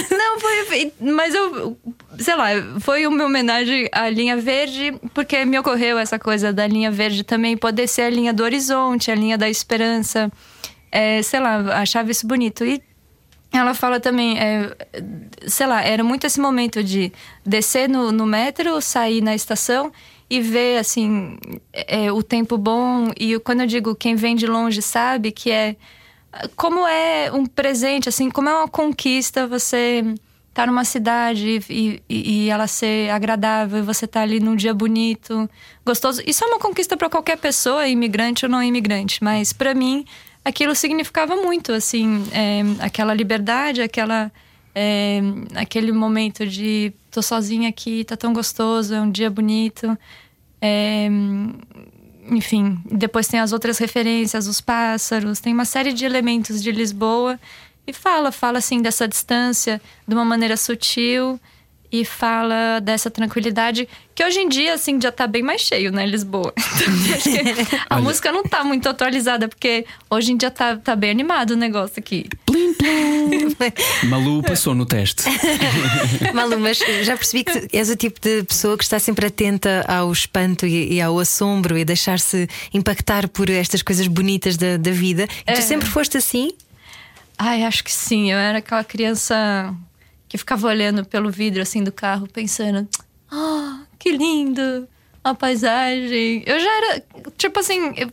[0.09, 0.91] Não, foi.
[1.01, 1.77] Mas eu.
[2.19, 2.49] Sei lá,
[2.79, 7.57] foi uma homenagem à linha verde, porque me ocorreu essa coisa da linha verde também
[7.57, 10.31] poder ser a linha do horizonte, a linha da esperança.
[10.91, 12.63] É, sei lá, achava isso bonito.
[12.63, 12.81] E
[13.51, 14.75] ela fala também, é,
[15.47, 17.11] sei lá, era muito esse momento de
[17.45, 19.91] descer no, no metro, sair na estação
[20.29, 21.37] e ver, assim,
[21.73, 23.11] é, o tempo bom.
[23.19, 25.75] E quando eu digo quem vem de longe sabe que é
[26.55, 30.03] como é um presente, assim, como é uma conquista você
[30.53, 34.71] estar numa cidade e, e, e ela ser agradável, e você estar ali num dia
[34.71, 35.49] bonito,
[35.83, 36.21] gostoso.
[36.27, 40.05] Isso é uma conquista para qualquer pessoa, imigrante ou não imigrante, mas para mim
[40.45, 44.31] aquilo significava muito, assim, é, aquela liberdade, aquela
[44.75, 45.21] é,
[45.55, 49.97] aquele momento de tô sozinha aqui, tá tão gostoso, é um dia bonito.
[50.61, 51.07] É,
[52.29, 57.39] enfim, depois tem as outras referências, os pássaros, tem uma série de elementos de Lisboa
[57.85, 61.39] e fala, fala assim dessa distância de uma maneira sutil
[61.91, 66.05] e fala dessa tranquilidade que hoje em dia assim já tá bem mais cheio, né,
[66.05, 66.51] Lisboa.
[67.23, 71.11] Então, a Olha- música não tá muito atualizada porque hoje em dia tá, tá bem
[71.11, 72.25] animado o negócio aqui.
[72.45, 73.29] Plim plom.
[74.09, 75.23] Malu passou no teste.
[76.33, 80.11] Malu, mas já percebi que és o tipo de pessoa que está sempre atenta ao
[80.11, 85.23] espanto e, e ao assombro e deixar-se impactar por estas coisas bonitas da, da vida.
[85.47, 85.61] E tu É.
[85.61, 86.51] sempre foste assim?
[87.37, 88.31] Ai, acho que sim.
[88.31, 89.73] Eu era aquela criança
[90.27, 92.87] que ficava olhando pelo vidro assim do carro, pensando:
[93.31, 94.87] Ah, que lindo!
[95.23, 96.43] A paisagem.
[96.45, 97.03] Eu já era,
[97.37, 98.11] tipo assim, eu-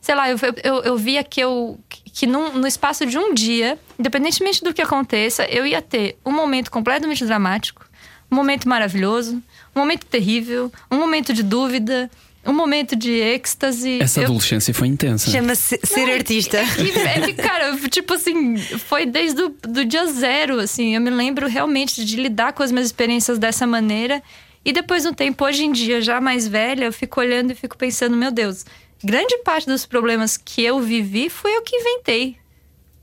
[0.00, 1.78] sei lá, eu, eu, eu via que eu.
[1.88, 6.30] Que num, no espaço de um dia, independentemente do que aconteça, eu ia ter um
[6.30, 7.84] momento completamente dramático,
[8.30, 9.42] um momento maravilhoso,
[9.74, 12.10] um momento terrível, um momento de dúvida,
[12.44, 14.00] um momento de êxtase.
[14.02, 15.30] Essa Eu- adolescência foi intensa.
[15.30, 16.58] Chama-se ser artista.
[16.76, 20.94] que, é que, cara, tipo assim, foi desde o do dia zero, assim.
[20.94, 24.22] Eu me lembro realmente de lidar com as minhas experiências dessa maneira.
[24.64, 27.54] E depois de um tempo, hoje em dia, já mais velha, eu fico olhando e
[27.54, 28.64] fico pensando, meu Deus,
[29.02, 32.36] grande parte dos problemas que eu vivi foi eu que inventei.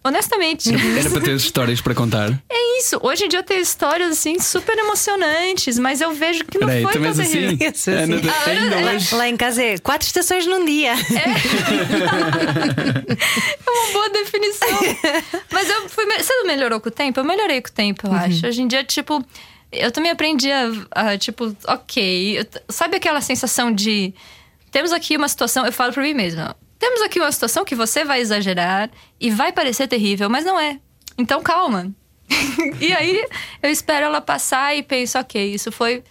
[0.03, 0.69] Honestamente.
[0.73, 2.31] Era para ter histórias para contar.
[2.49, 2.97] É isso.
[3.03, 6.83] Hoje em dia eu tenho histórias, assim, super emocionantes, mas eu vejo que não Peraí,
[6.83, 7.49] foi tão terrível.
[7.49, 7.65] assim?
[7.65, 8.13] Isso, assim.
[8.13, 9.15] Ana, ainda hoje.
[9.15, 10.93] Lá em casa é quatro estações num dia.
[10.93, 10.95] É
[13.69, 14.69] uma boa definição.
[15.51, 16.05] Mas eu fui.
[16.05, 17.19] Você não melhorou com o tempo?
[17.19, 18.47] Eu melhorei com o tempo, eu acho.
[18.47, 19.21] Hoje em dia, tipo.
[19.71, 22.39] Eu também aprendi a, a, tipo, ok.
[22.39, 24.13] eu sabe aquela sensação de.
[24.71, 25.65] Temos aqui uma situação.
[25.65, 26.55] Eu falo pra mim mesma.
[26.79, 28.89] Temos aqui uma situação que você vai exagerar
[29.19, 30.79] e vai parecer terrível, mas não é.
[31.17, 31.93] Então calma.
[32.79, 33.25] e aí
[33.61, 36.03] eu espero ela passar e penso, ok, isso foi.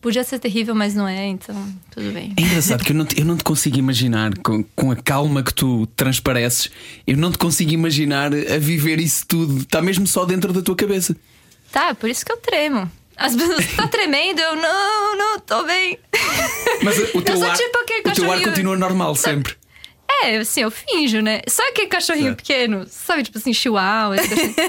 [0.00, 1.54] Podia ser terrível, mas não é, então
[1.90, 2.32] tudo bem.
[2.36, 5.42] É engraçado que eu não, te, eu não te consigo imaginar com, com a calma
[5.42, 6.70] que tu transpareces.
[7.06, 9.58] Eu não te consigo imaginar a viver isso tudo.
[9.58, 11.16] Está mesmo só dentro da tua cabeça.
[11.72, 12.90] Tá, por isso que eu tremo.
[13.16, 15.98] As pessoas tá tremendo, eu não, não, tô bem.
[16.82, 19.56] Mas o teu, ar, tipo o teu ar continua normal Sabe- sempre.
[20.22, 21.40] É, assim, eu finjo, né?
[21.48, 22.36] Sabe aquele cachorrinho Certo.
[22.38, 22.86] pequeno?
[22.88, 24.16] Sabe, tipo assim, chihuahua?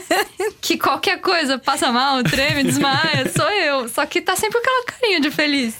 [0.61, 3.87] que qualquer coisa passa mal, treme, desmaia, sou eu.
[3.89, 5.75] Só que tá sempre aquela carinha de feliz.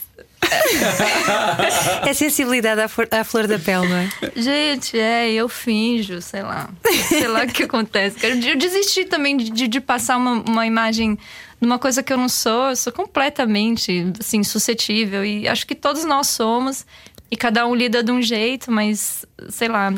[2.07, 4.09] É sensibilidade à, flor- à flor da pele, não é?
[4.35, 6.69] Gente, é, eu finjo, sei lá.
[7.07, 8.17] Sei lá o que acontece.
[8.25, 11.15] Eu, desisti também de, de- de passar uma, uma imagem
[11.59, 12.69] de uma coisa que eu não sou.
[12.69, 15.25] Eu sou completamente, assim, suscetível.
[15.25, 16.85] E acho que todos nós somos.
[17.29, 19.93] E cada um lida de um jeito, mas, sei lá,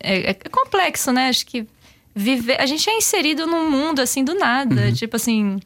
[0.00, 1.28] é, é complexo, né?
[1.28, 1.66] Acho que
[2.14, 2.60] viver.
[2.60, 4.92] A gente é inserido num mundo, assim, do nada.
[4.92, 5.58] Tipo assim.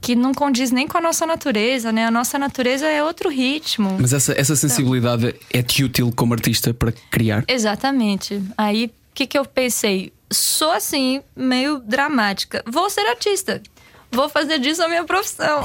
[0.00, 2.06] Que não condiz nem com a nossa natureza, né?
[2.06, 3.96] A nossa natureza é outro ritmo.
[4.00, 7.44] Mas essa, essa sensibilidade é-te útil como artista para criar?
[7.48, 8.40] Exatamente.
[8.56, 10.12] Aí, o que, que eu pensei?
[10.30, 12.62] Sou assim, meio dramática.
[12.64, 13.60] Vou ser artista.
[14.10, 15.62] Vou fazer disso a minha profissão.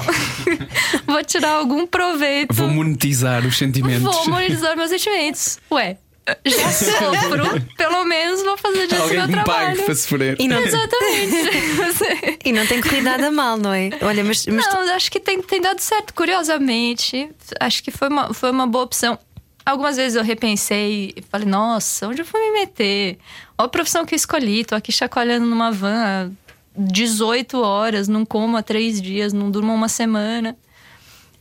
[1.06, 2.53] vou tirar algum proveito.
[2.53, 4.01] Vou monetizar os sentimentos.
[4.03, 5.60] Vou monetizar meus sentimentos.
[5.71, 5.97] Ué,
[6.45, 9.84] já sofro, pelo menos vou fazer disso Alguém meu que me pague trabalho.
[9.84, 10.36] para sofrer.
[10.39, 12.39] E não, Exatamente.
[12.45, 13.89] e não tem corrido nada mal, não é?
[14.01, 16.13] Olha, mas, mas tu- Não, acho que tem, tem dado certo.
[16.13, 17.29] Curiosamente,
[17.60, 19.17] acho que foi uma, foi uma boa opção.
[19.65, 23.17] Algumas vezes eu repensei e falei, nossa, onde eu fui me meter?
[23.58, 26.29] Olha a profissão que eu escolhi, tô aqui chacoalhando numa van há
[26.76, 30.58] 18 horas, não como há três dias, não durmo uma semana.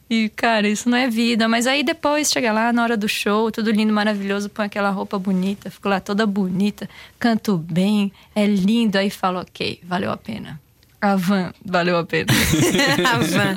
[0.08, 1.48] E, cara, isso não é vida.
[1.48, 5.18] Mas aí depois chega lá na hora do show, tudo lindo, maravilhoso, põe aquela roupa
[5.18, 8.98] bonita, fico lá toda bonita, canto bem, é lindo.
[8.98, 10.60] Aí falo, ok, valeu a pena.
[11.02, 12.32] A van, valeu a pena.
[13.04, 13.56] Ah, vá.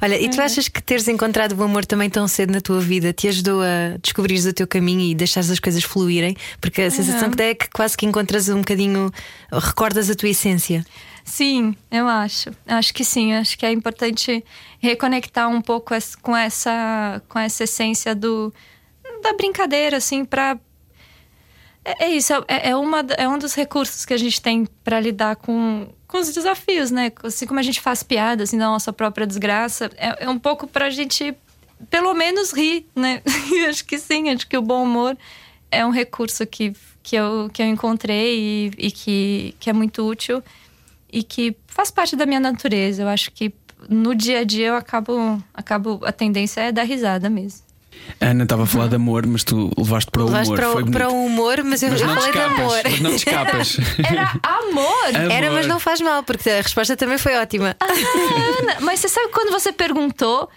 [0.00, 3.12] Olha, e tu achas que teres encontrado o amor também tão cedo na tua vida
[3.12, 6.34] te ajudou a descobrires o teu caminho e deixares as coisas fluírem?
[6.58, 9.10] Porque a sensação que dá é que quase que encontras um bocadinho,
[9.52, 10.86] recordas a tua essência.
[11.22, 12.50] Sim, eu acho.
[12.66, 13.34] Acho que sim.
[13.34, 14.42] Acho que é importante
[14.78, 18.50] reconectar um pouco com essa, com essa essência do,
[19.22, 20.58] da brincadeira, assim, para
[21.86, 24.98] é, é isso, é, é, uma, é um dos recursos que a gente tem para
[24.98, 27.12] lidar com, com os desafios, né?
[27.22, 30.66] Assim como a gente faz piadas assim, da nossa própria desgraça, é, é um pouco
[30.66, 31.34] pra gente,
[31.90, 33.22] pelo menos, rir, né?
[33.68, 35.16] Acho que sim, acho que o bom humor
[35.70, 40.06] é um recurso que, que, eu, que eu encontrei e, e que, que é muito
[40.06, 40.42] útil
[41.12, 43.02] e que faz parte da minha natureza.
[43.02, 43.52] Eu acho que
[43.88, 47.65] no dia a dia eu acabo, acabo a tendência é dar risada mesmo.
[48.20, 50.58] A Ana estava a falar de amor, mas tu levaste para o Levaste humor.
[50.58, 52.80] para, o, para o humor, mas eu, Mas eu falei de amor.
[52.84, 53.76] Mas não te escapas.
[54.08, 55.08] Era amor!
[55.30, 55.56] Era, Amor.
[55.58, 57.76] mas não faz mal, porque a resposta também foi ótima.
[57.80, 60.48] Ana, mas você sabe quando você perguntou?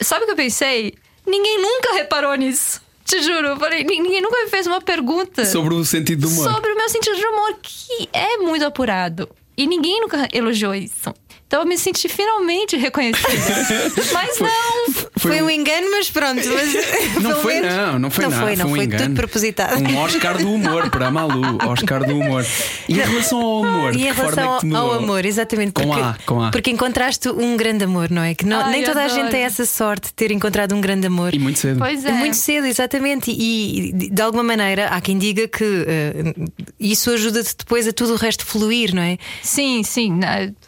[0.00, 0.94] Sabe o que eu pensei?
[1.26, 2.80] Ninguém nunca reparou nisso.
[3.04, 6.52] Te juro, falei, "Nin- ninguém nunca me fez uma pergunta Sobre o sentido do humor.
[6.52, 9.28] sobre o meu sentido de humor, que é muito apurado.
[9.56, 11.12] E ninguém nunca elogiou isso.
[11.48, 13.26] Então eu me senti finalmente reconhecida.
[14.12, 16.42] Mas não, Foi, um engano, mas pronto.
[16.46, 16.74] Mas,
[17.22, 18.42] Não foi, menos- não, não foi não nada.
[18.44, 19.02] Foi, não um foi, engano.
[19.04, 19.82] tudo propositado.
[19.82, 21.58] Um Oscar do humor para a Malu.
[21.66, 22.44] Oscar do humor.
[22.88, 25.72] E em relação ao humor, E em relação é que te ao, amor, exatamente.
[25.72, 26.50] Com porque, A, com A.
[26.50, 28.34] porque encontraste um grande amor, não é?
[28.34, 29.20] Que não- Ai, nem toda a adoro.
[29.22, 31.34] gente tem essa sorte de ter encontrado um grande amor.
[31.34, 31.78] E muito cedo.
[31.78, 32.12] pois é.
[32.12, 33.30] Muito cedo, exatamente.
[33.32, 36.34] E de- de alguma maneira há quem diga que eh,
[36.78, 39.16] isso ajuda-te depois a tudo o resto fluir, não é?
[39.42, 40.20] Sim, sim.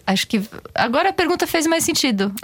[0.07, 0.41] Acho que
[0.75, 2.33] agora a pergunta fez mais sentido.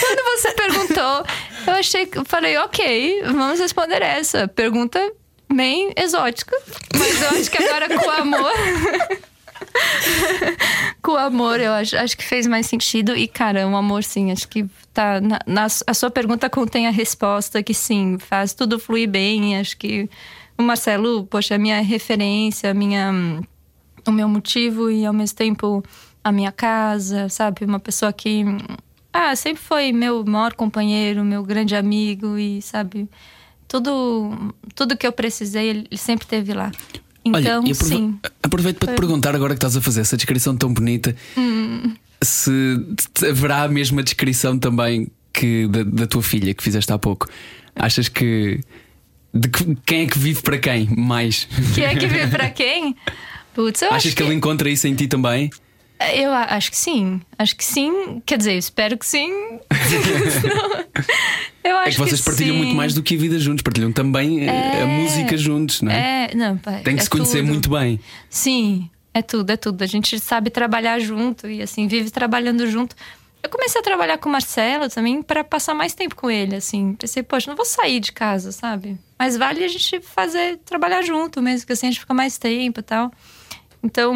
[0.00, 1.24] Quando você perguntou,
[1.66, 4.48] eu achei falei, ok, vamos responder essa.
[4.48, 5.12] Pergunta
[5.52, 6.56] bem exótica.
[6.96, 8.52] Mas eu acho que agora com o amor.
[11.02, 13.16] com o amor, eu acho, acho que fez mais sentido.
[13.16, 15.20] E, cara, o amor, sim, acho que tá.
[15.20, 19.58] Na, na- a sua pergunta contém a resposta que sim, faz tudo fluir bem.
[19.58, 20.08] Acho que
[20.58, 23.40] o Marcelo, poxa, é a minha referência, a minha
[24.06, 25.82] o meu motivo e ao mesmo tempo
[26.22, 27.64] a minha casa, sabe?
[27.64, 28.44] Uma pessoa que
[29.12, 33.08] ah, sempre foi meu maior companheiro, meu grande amigo e sabe,
[33.68, 36.70] tudo tudo que eu precisei, ele sempre teve lá.
[37.24, 38.18] Então, Olha, sim.
[38.42, 41.94] aproveito para te perguntar agora que estás a fazer essa descrição tão bonita Hum.
[42.22, 42.50] se
[43.28, 47.26] haverá a mesma descrição também que da, da tua filha que fizeste há pouco.
[47.74, 48.60] Achas que
[49.34, 51.46] de que- quem é que vive para quem mais?
[51.74, 52.94] Que é que vive pra quem?
[53.56, 55.48] Putz, eu Achas acho que ele encontra isso em ti também?
[56.14, 57.22] Eu acho que sim.
[57.38, 58.20] Acho que sim.
[58.26, 59.32] Quer dizer, espero que sim.
[61.64, 62.58] eu acho É que vocês partilham sim.
[62.58, 66.28] muito mais do que a vida juntos, partilham também eh, a música juntos, não é?
[66.30, 67.48] É, não, pá, Tem que é se conhecer tudo.
[67.48, 67.98] muito bem.
[68.28, 69.82] Sim, é tudo, é tudo.
[69.82, 72.94] A gente sabe trabalhar junto e assim, vive trabalhando junto.
[73.42, 76.94] Eu comecei a trabalhar com o Marcelo também para passar mais tempo com ele, assim.
[76.94, 78.98] Pensei, poxa, não vou sair de casa, sabe?
[79.18, 82.80] Mas vale a gente fazer, trabalhar junto mesmo, que assim a gente fica mais tempo
[82.80, 83.10] e tal.
[83.86, 84.12] Então,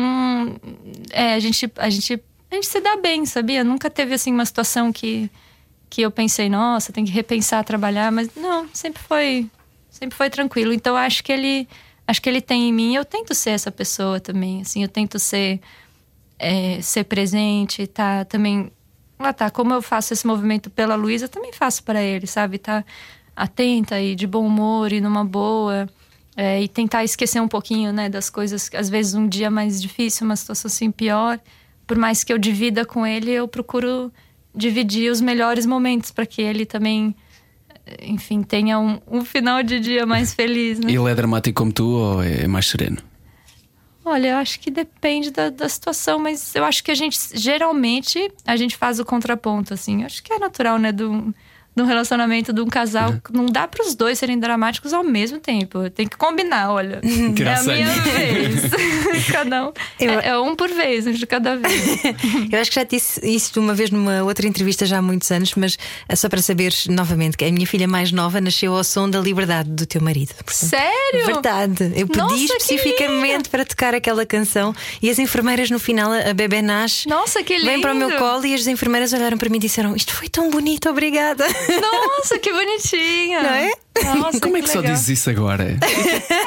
[1.12, 3.62] é, a gente, a gente, a gente se dá bem, sabia?
[3.62, 5.30] Nunca teve assim uma situação que,
[5.88, 9.48] que eu pensei, nossa, tem que repensar trabalhar, mas não, sempre foi,
[9.88, 10.72] sempre foi tranquilo.
[10.72, 11.68] Então, acho que ele,
[12.04, 12.96] acho que ele tem em mim.
[12.96, 15.60] Eu tento ser essa pessoa também, assim, eu tento ser,
[16.36, 18.24] é, ser presente, tá?
[18.24, 18.72] Também,
[19.20, 19.50] lá tá.
[19.50, 22.58] Como eu faço esse movimento pela Luísa, também faço para ele, sabe?
[22.58, 22.84] Tá
[23.36, 25.88] atenta e de bom humor e numa boa.
[26.36, 30.24] É, e tentar esquecer um pouquinho, né, das coisas, às vezes um dia mais difícil,
[30.24, 31.38] uma situação assim pior.
[31.86, 34.12] Por mais que eu divida com ele, eu procuro
[34.54, 37.14] dividir os melhores momentos para que ele também,
[38.00, 40.90] enfim, tenha um, um final de dia mais feliz, né?
[40.92, 42.98] Ele é dramático como tu ou é mais sereno?
[44.04, 48.32] Olha, eu acho que depende da, da situação, mas eu acho que a gente, geralmente,
[48.46, 50.00] a gente faz o contraponto, assim.
[50.00, 51.34] Eu acho que é natural, né, do,
[51.80, 53.14] um relacionamento de um casal.
[53.32, 55.88] Não dá para os dois serem dramáticos ao mesmo tempo.
[55.90, 57.00] Tem que combinar, olha.
[57.04, 58.60] é a minha vez.
[59.32, 59.72] Cada um.
[59.98, 62.00] Eu- É, é um por vez, um de cada vez.
[62.52, 65.30] Eu acho que já disse isso de uma vez numa outra entrevista já há muitos
[65.30, 65.76] anos, mas
[66.08, 69.20] é só para saberes novamente que a minha filha mais nova nasceu ao som da
[69.20, 70.34] liberdade do teu marido.
[70.34, 71.26] Portanto, Sério?
[71.26, 71.92] Verdade.
[71.96, 76.62] Eu pedi Nossa, especificamente para tocar aquela canção e as enfermeiras no final, a bebê
[76.62, 77.08] nasce.
[77.08, 78.18] Nossa, que Vem para o meu lindo.
[78.20, 81.44] colo e as enfermeiras olharam para mim e disseram: Isto foi tão bonito, obrigada.
[81.80, 83.42] Nossa, que bonitinha.
[83.42, 83.70] Não é?
[84.16, 85.64] Nossa, Como é que só dizes isso agora?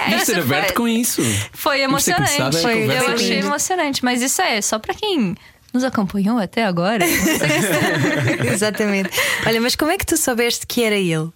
[0.10, 1.22] Deves ter isso aberto foi- com isso.
[1.54, 2.62] Foi emocionante.
[2.62, 3.48] Foi, conversa eu achei isso.
[3.48, 5.36] emocionante, mas isso é só pra quem
[5.74, 7.04] nos acompanhou até agora.
[8.52, 9.10] Exatamente.
[9.46, 11.30] Olha, mas como é que tu soubeste que era ele?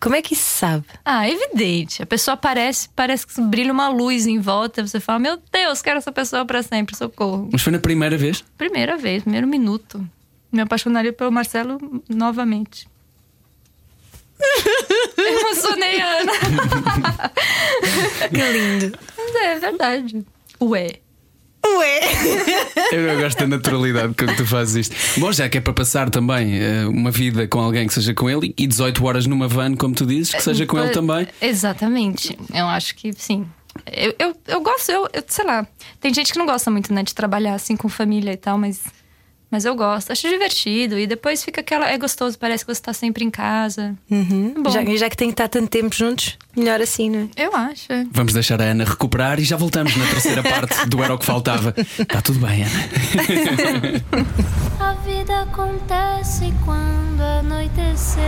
[0.00, 0.84] Como é que isso se sabe?
[1.04, 2.02] ah, evidente.
[2.02, 4.86] A pessoa aparece, parece que brilha uma luz em volta.
[4.86, 7.50] Você fala, meu Deus, quero essa pessoa pra sempre, socorro.
[7.52, 8.42] Mas foi na primeira vez?
[8.56, 10.02] Primeira vez, primeiro minuto.
[10.50, 12.88] Me apaixonaria pelo Marcelo novamente.
[15.16, 16.32] Emocionei a Ana.
[18.30, 18.98] Que lindo.
[19.16, 20.24] Mas é verdade.
[20.60, 21.00] Ué.
[21.66, 22.00] Ué!
[22.92, 25.20] Eu gosto da naturalidade com que tu fazes isto.
[25.20, 28.30] Bom, já que é para passar também eh, uma vida com alguém que seja com
[28.30, 31.28] ele e 18 horas numa van, como tu dizes, que seja com ele também.
[31.40, 32.38] Exatamente.
[32.52, 33.46] Eu acho que sim.
[33.86, 35.66] Eu, eu, eu gosto, eu, eu sei lá.
[36.00, 38.80] Tem gente que não gosta muito, né, de trabalhar assim com família e tal, mas,
[39.50, 40.12] mas eu gosto.
[40.12, 40.98] Acho divertido.
[40.98, 41.88] E depois fica aquela.
[41.90, 43.94] É gostoso, parece que você tá sempre em casa.
[44.10, 44.54] Uhum.
[44.62, 44.70] Bom.
[44.70, 47.44] Já, já que tem que estar tanto tempo juntos, melhor assim, não é?
[47.46, 47.92] Eu acho.
[47.92, 48.06] é.
[48.12, 51.26] Vamos deixar a Ana recuperar e já voltamos na terceira parte do Era o que
[51.26, 51.74] Faltava.
[51.98, 54.04] Está tudo bem, Ana.
[54.80, 58.22] A vida acontece quando anoitecer.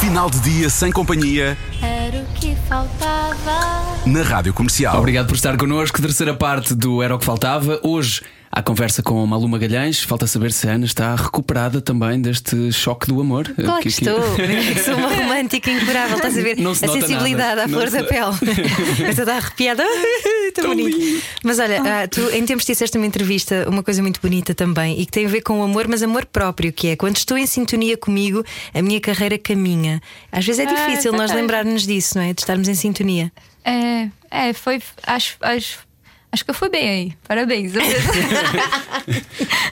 [0.00, 3.98] Final de dia sem companhia Era o que faltava.
[4.06, 4.98] na Rádio Comercial.
[4.98, 6.00] Obrigado por estar connosco.
[6.00, 7.80] Terceira parte do Era o que Faltava.
[7.82, 10.02] Hoje, a conversa com Malu Magalhães.
[10.02, 13.48] Falta saber se a Ana está recuperada também deste choque do amor.
[13.54, 14.18] Claro que estou.
[14.84, 16.58] Sou uma romântica incurável, estás a ver?
[16.58, 17.64] Não se a sensibilidade nada.
[17.64, 18.36] à flor se- da pele.
[19.06, 19.84] Mas toda arrepiada.
[20.54, 20.96] Tão Tão bonito.
[20.98, 21.22] lindo.
[21.44, 25.06] Mas olha, ah, tu em tempos disseste numa entrevista uma coisa muito bonita também e
[25.06, 27.46] que tem a ver com o amor, mas amor próprio, que é quando estou em
[27.46, 30.00] sintonia comigo, a minha carreira caminha.
[30.32, 31.40] Às vezes é Ah, é difícil nós verdade.
[31.40, 32.32] lembrarmos disso, não é?
[32.32, 33.30] De estarmos em sintonia.
[33.64, 34.80] É, é, foi.
[35.06, 35.78] Acho, acho,
[36.32, 37.12] acho que eu fui bem aí.
[37.26, 37.72] Parabéns.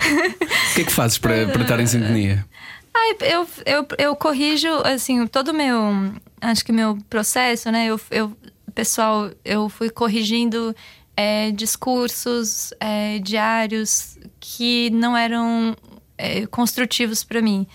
[0.06, 2.44] O que é que fazes para, para estar em sintonia?
[2.94, 5.78] Ai, eu, eu, eu corrijo, assim, todo o meu.
[6.40, 7.86] Acho que meu processo, né?
[7.86, 8.36] Eu, eu,
[8.74, 10.74] pessoal, eu fui corrigindo
[11.16, 15.76] é, discursos é, diários que não eram
[16.16, 17.66] é, construtivos para mim.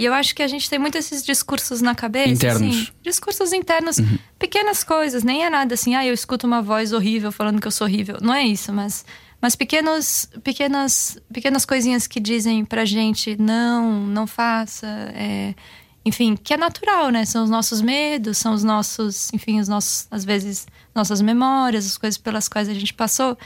[0.00, 2.30] E eu acho que a gente tem muito esses discursos na cabeça.
[2.30, 2.62] Internos.
[2.62, 3.96] assim, discursos internos,
[4.38, 7.70] pequenas coisas, nem é nada assim, ah, eu escuto uma voz horrível falando que eu
[7.70, 8.16] sou horrível.
[8.22, 9.04] Não é isso, mas.
[9.42, 15.54] Mas pequenos, pequenas, pequenas coisinhas que dizem pra gente não, não faça, é,
[16.04, 17.24] enfim, que é natural, né?
[17.24, 21.96] São os nossos medos, são os nossos, enfim, os nossos, às vezes, nossas memórias, as
[21.96, 23.36] coisas pelas quais a gente passou.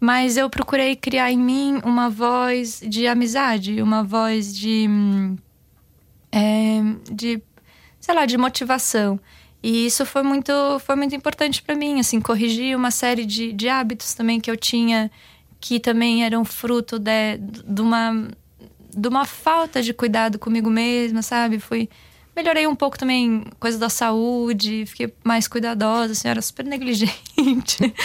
[0.00, 5.36] Mas eu procurei criar em mim uma voz de amizade, uma voz de, hum,
[6.34, 6.80] é,
[7.12, 7.40] de
[8.04, 9.18] sei lá, de motivação.
[9.62, 13.66] E isso foi muito, foi muito importante para mim, assim, corrigir uma série de, de
[13.66, 15.10] hábitos também que eu tinha,
[15.58, 18.28] que também eram fruto de, de, uma,
[18.94, 21.58] de uma falta de cuidado comigo mesma, sabe?
[21.58, 21.88] Fui,
[22.36, 27.14] melhorei um pouco também coisa da saúde, fiquei mais cuidadosa, assim, era super negligente.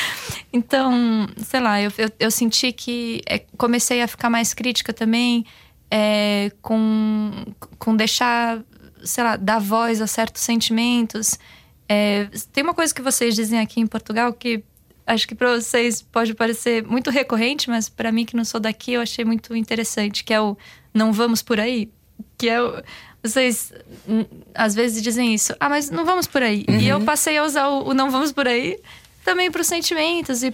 [0.54, 5.46] então, sei lá, eu, eu, eu senti que é, comecei a ficar mais crítica também,
[5.92, 7.32] é, com,
[7.80, 8.62] com deixar,
[9.04, 11.40] sei lá, dar voz a certos sentimentos.
[11.88, 14.64] É, tem uma coisa que vocês dizem aqui em Portugal que
[15.08, 18.94] acho que para vocês pode parecer muito recorrente, mas para mim que não sou daqui
[18.94, 20.56] eu achei muito interessante, que é o
[20.94, 21.90] não vamos por aí,
[22.38, 22.84] que é o,
[23.24, 23.74] vocês
[24.08, 26.64] hum, às vezes dizem isso, ah, mas não vamos por aí.
[26.68, 28.78] E eu passei a usar o, o não vamos por aí
[29.26, 30.52] também para os sentimentos e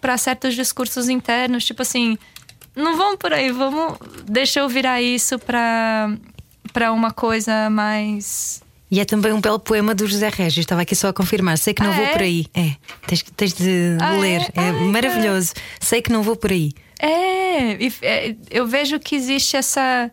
[0.00, 2.18] para certos discursos internos, tipo assim,
[2.74, 6.14] não vamos por aí, vamos, deixa eu virar isso para
[6.72, 10.60] para uma coisa mais E é também um belo poema do José Régio.
[10.60, 11.56] Estava aqui só a confirmar.
[11.58, 12.12] Sei que não Ah, vou é?
[12.12, 12.46] por aí.
[12.54, 14.42] É, tens, tens de Ah, ler.
[14.54, 14.68] é?
[14.68, 15.54] É, maravilhoso.
[15.80, 16.72] Sei que não vou por aí.
[16.98, 20.10] É, é, eu vejo que existe essa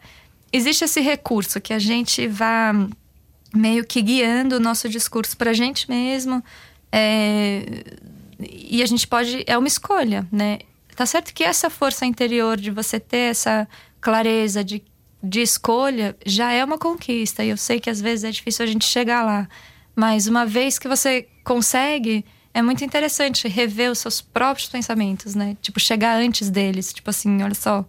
[0.51, 2.73] existe esse recurso que a gente vá
[3.53, 6.43] meio que guiando o nosso discurso para a gente mesmo
[6.91, 7.83] é,
[8.39, 10.59] e a gente pode é uma escolha, né?
[10.95, 13.67] Tá certo que essa força interior de você ter essa
[14.01, 14.81] clareza de,
[15.21, 18.67] de escolha já é uma conquista e eu sei que às vezes é difícil a
[18.67, 19.47] gente chegar lá,
[19.95, 25.55] mas uma vez que você consegue é muito interessante rever os seus próprios pensamentos, né?
[25.62, 26.91] Tipo, chegar antes deles.
[26.91, 27.85] Tipo assim, olha só,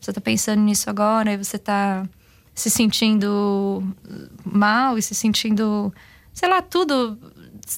[0.00, 2.08] você tá pensando nisso agora e você tá
[2.54, 3.82] se sentindo
[4.44, 5.92] mal e se sentindo,
[6.32, 7.18] sei lá, tudo.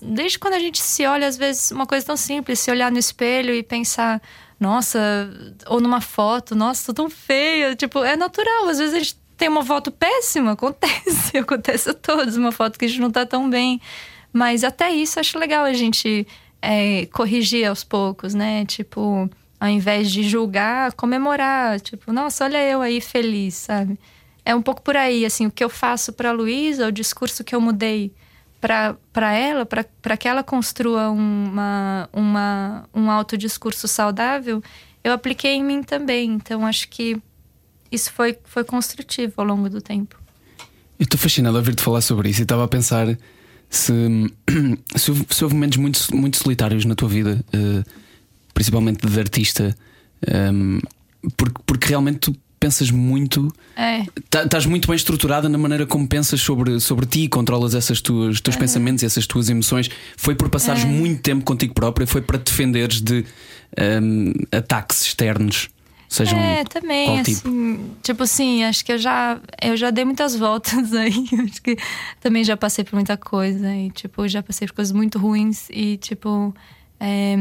[0.02, 2.98] Desde quando a gente se olha, às vezes, uma coisa tão simples, se olhar no
[2.98, 4.20] espelho e pensar,
[4.58, 4.98] nossa,
[5.66, 7.76] ou numa foto, nossa, tô tão feia.
[7.76, 8.68] Tipo, é natural.
[8.68, 12.84] Às vezes a gente tem uma foto péssima, acontece, acontece a todos, uma foto que
[12.86, 13.80] a gente não tá tão bem.
[14.32, 16.26] Mas até isso acho legal a gente
[16.60, 18.64] é, corrigir aos poucos, né?
[18.64, 19.30] Tipo,
[19.60, 21.80] ao invés de julgar, comemorar.
[21.80, 23.98] Tipo, nossa, olha eu aí feliz, sabe?
[24.44, 27.54] É um pouco por aí, assim, o que eu faço para Luísa, o discurso que
[27.54, 28.12] eu mudei
[29.12, 34.62] para ela, para que ela construa uma, uma, um autodiscurso saudável,
[35.04, 36.32] eu apliquei em mim também.
[36.32, 37.20] Então, acho que
[37.90, 40.20] isso foi, foi construtivo ao longo do tempo.
[40.98, 43.06] Eu estou fascinado a ouvir-te falar sobre isso e estava a pensar
[43.68, 43.92] se,
[44.96, 47.90] se, houve, se houve momentos muito, muito solitários na tua vida, uh,
[48.54, 49.76] principalmente de artista,
[50.26, 50.80] um, ehm,
[51.36, 52.36] porque, porque realmente tu
[52.66, 53.52] pensas muito.
[53.76, 54.04] É.
[54.28, 58.00] Tá, estás muito bem estruturada na maneira como pensas sobre, sobre ti e controlas esses
[58.00, 59.88] tuas, teus pensamentos e essas tuas emoções.
[60.16, 60.86] Foi por passares é.
[60.86, 63.24] muito tempo contigo própria, foi para te defenderes de
[64.02, 65.68] um, ataques externos.
[66.08, 67.48] Sejam é, também, tipo?
[67.48, 71.76] assim, tipo assim, acho que eu já, eu já dei muitas voltas aí, acho que
[72.20, 75.96] também já passei por muita coisa e, tipo, já passei por coisas muito ruins e,
[75.96, 76.54] tipo,
[76.98, 77.36] é,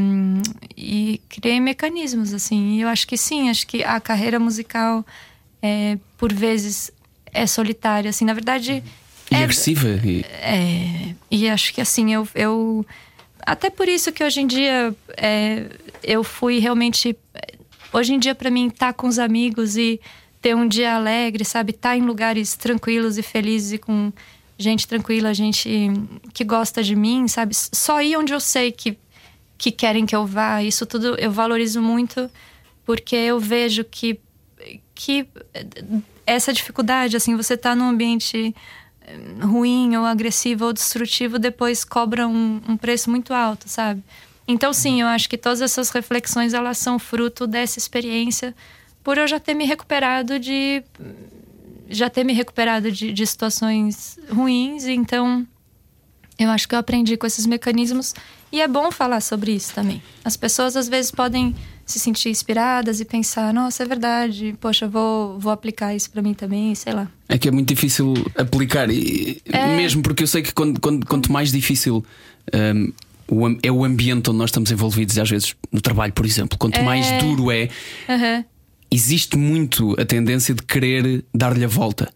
[0.76, 5.04] e criei mecanismos, assim, e eu acho que sim, acho que a carreira musical,
[5.62, 6.90] é, por vezes,
[7.32, 8.82] é solitária, assim, na verdade...
[9.30, 9.88] E é, agressiva.
[10.04, 10.24] E...
[10.40, 12.28] É, e acho que, assim, eu...
[12.34, 12.86] eu
[13.40, 15.66] até por isso que hoje em dia é,
[16.02, 17.16] eu fui realmente
[17.96, 19.98] Hoje em dia, para mim, estar tá com os amigos e
[20.42, 21.70] ter um dia alegre, sabe?
[21.70, 24.12] Estar tá em lugares tranquilos e felizes e com
[24.58, 25.90] gente tranquila, gente
[26.34, 27.54] que gosta de mim, sabe?
[27.54, 28.98] Só ir onde eu sei que,
[29.58, 30.62] que querem que eu vá.
[30.62, 32.30] Isso tudo eu valorizo muito
[32.84, 34.20] porque eu vejo que,
[34.94, 35.26] que
[36.24, 38.54] essa dificuldade, assim, você tá num ambiente
[39.02, 44.02] eh, ruim ou agressivo ou destrutivo, depois cobra um, um preço muito alto, sabe?
[44.46, 48.54] Então, sim, eu acho que todas essas reflexões elas são fruto dessa experiência,
[49.02, 50.82] por eu já ter me recuperado de
[51.88, 54.86] já ter me recuperado de, de situações ruins.
[54.86, 55.46] Então,
[56.38, 58.14] eu acho que eu aprendi com esses mecanismos
[58.56, 60.02] e é bom falar sobre isso também.
[60.24, 61.54] As pessoas às vezes podem
[61.84, 66.32] se sentir inspiradas e pensar, nossa, é verdade, poxa, vou, vou aplicar isso para mim
[66.32, 67.06] também, sei lá.
[67.28, 69.76] É que é muito difícil aplicar, e, é...
[69.76, 72.04] mesmo porque eu sei que quando, quando, quanto mais difícil
[72.52, 72.92] um,
[73.28, 76.58] o, é o ambiente onde nós estamos envolvidos, e às vezes no trabalho, por exemplo.
[76.58, 76.82] Quanto é...
[76.82, 77.68] mais duro é,
[78.08, 78.44] uhum.
[78.90, 82.10] existe muito a tendência de querer dar-lhe a volta.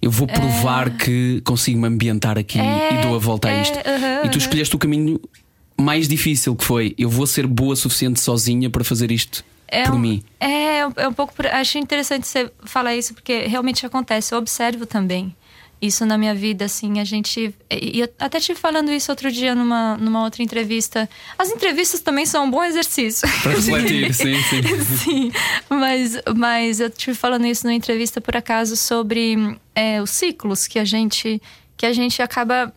[0.00, 0.90] Eu vou provar é...
[0.90, 3.76] que consigo me ambientar aqui e dou a volta a é, isto.
[3.76, 5.20] Uhum, e tu escolheste o caminho
[5.80, 9.44] mais difícil que foi: eu vou ser boa o suficiente sozinha para fazer isto.
[9.68, 10.22] É por um, mim.
[10.38, 11.32] É, é um pouco.
[11.52, 14.34] Acho interessante você falar isso, porque realmente acontece.
[14.34, 15.34] Eu observo também
[15.80, 17.54] isso na minha vida, assim, a gente.
[17.70, 21.08] E eu até tive falando isso outro dia numa, numa outra entrevista.
[21.38, 23.26] As entrevistas também são um bom exercício.
[23.42, 24.62] Para refletir, sim, sim.
[24.98, 25.32] sim,
[25.70, 30.78] mas, mas eu tive falando isso numa entrevista, por acaso, sobre é, os ciclos que
[30.78, 31.40] a gente.
[31.76, 32.72] que a gente acaba.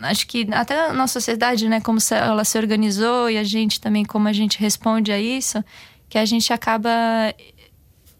[0.00, 4.28] Acho que até na sociedade, né, como ela se organizou e a gente também, como
[4.28, 5.64] a gente responde a isso,
[6.08, 6.90] que a gente acaba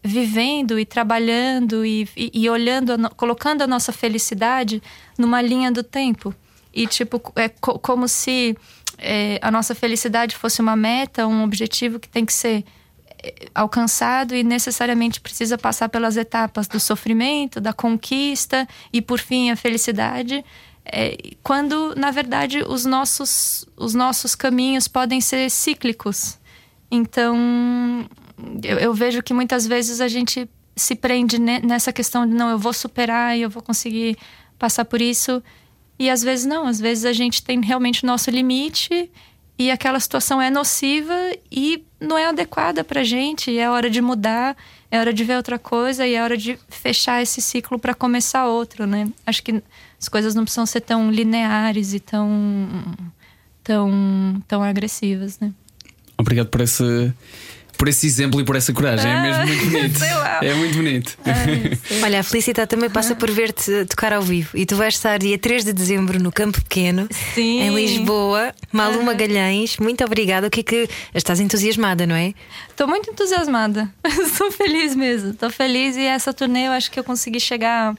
[0.03, 4.81] vivendo e trabalhando e, e, e olhando, a, colocando a nossa felicidade
[5.17, 6.33] numa linha do tempo.
[6.73, 8.55] E, tipo, é co como se
[8.97, 12.63] é, a nossa felicidade fosse uma meta, um objetivo que tem que ser
[13.23, 19.49] é, alcançado e necessariamente precisa passar pelas etapas do sofrimento, da conquista e, por fim,
[19.51, 20.43] a felicidade.
[20.91, 26.37] É, quando, na verdade, os nossos, os nossos caminhos podem ser cíclicos.
[26.89, 28.07] Então,
[28.63, 32.59] eu, eu vejo que muitas vezes a gente se prende nessa questão de não, eu
[32.59, 34.17] vou superar e eu vou conseguir
[34.59, 35.43] passar por isso.
[35.99, 39.11] E às vezes não, às vezes a gente tem realmente o nosso limite
[39.57, 41.15] e aquela situação é nociva
[41.51, 44.55] e não é adequada pra gente, é hora de mudar,
[44.91, 48.45] é hora de ver outra coisa e é hora de fechar esse ciclo para começar
[48.45, 49.07] outro, né?
[49.25, 49.63] Acho que
[49.99, 52.67] as coisas não precisam ser tão lineares e tão
[53.63, 55.51] tão tão agressivas, né?
[56.17, 57.13] Obrigado por esse
[57.77, 59.09] por esse exemplo e por essa coragem.
[59.09, 59.99] é mesmo muito bonito.
[60.39, 61.17] É muito bonito.
[62.03, 64.55] Olha, a felicidade também passa por ver-te tocar ao vivo.
[64.55, 67.61] E tu vais estar dia 3 de dezembro no Campo Pequeno, Sim.
[67.61, 68.53] em Lisboa.
[68.71, 70.45] Malu Magalhães, muito obrigada.
[70.45, 70.89] O que é que.
[71.13, 72.35] Estás entusiasmada, não é?
[72.69, 73.91] Estou muito entusiasmada.
[74.05, 75.31] Estou feliz mesmo.
[75.31, 77.95] Estou feliz e essa turnê eu acho que eu consegui chegar.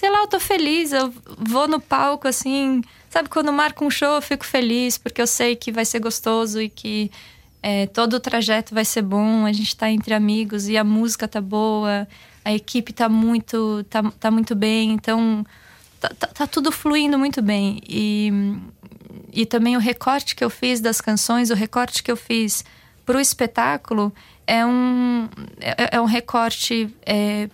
[0.00, 0.92] Sei lá, eu tô feliz.
[0.92, 2.80] Eu vou no palco assim.
[3.10, 6.58] Sabe, quando marco um show, eu fico feliz, porque eu sei que vai ser gostoso
[6.58, 7.10] e que
[7.62, 11.28] é, todo o trajeto vai ser bom, a gente tá entre amigos e a música
[11.28, 12.08] tá boa.
[12.42, 15.44] a equipe tá muito, tá, tá muito bem, então
[16.00, 17.82] tá, tá, tá tudo fluindo muito bem.
[17.86, 18.32] E,
[19.34, 22.64] e também o recorte que eu fiz das canções, o recorte que eu fiz
[23.04, 24.10] para o espetáculo
[24.46, 25.28] é um,
[25.60, 27.50] é, é um recorte é,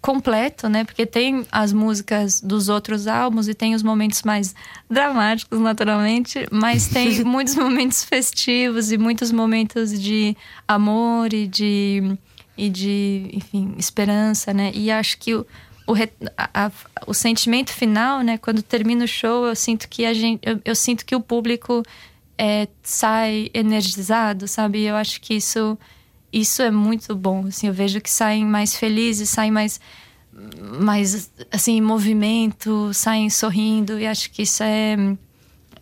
[0.00, 0.84] completo, né?
[0.84, 4.54] Porque tem as músicas dos outros álbuns e tem os momentos mais
[4.88, 10.36] dramáticos, naturalmente, mas tem muitos momentos festivos e muitos momentos de
[10.66, 12.18] amor e de
[12.56, 14.72] e de, enfim, esperança, né?
[14.74, 15.46] E acho que o,
[15.86, 15.94] o,
[16.36, 16.72] a,
[17.06, 18.36] o sentimento final, né?
[18.36, 21.84] Quando termina o show, eu sinto que a gente, eu, eu sinto que o público
[22.36, 24.82] é, sai energizado, sabe?
[24.82, 25.78] Eu acho que isso
[26.32, 27.46] isso é muito bom.
[27.46, 29.80] Assim, eu vejo que saem mais felizes, saem mais,
[30.80, 34.96] mais assim, em movimento, saem sorrindo, e acho que isso é,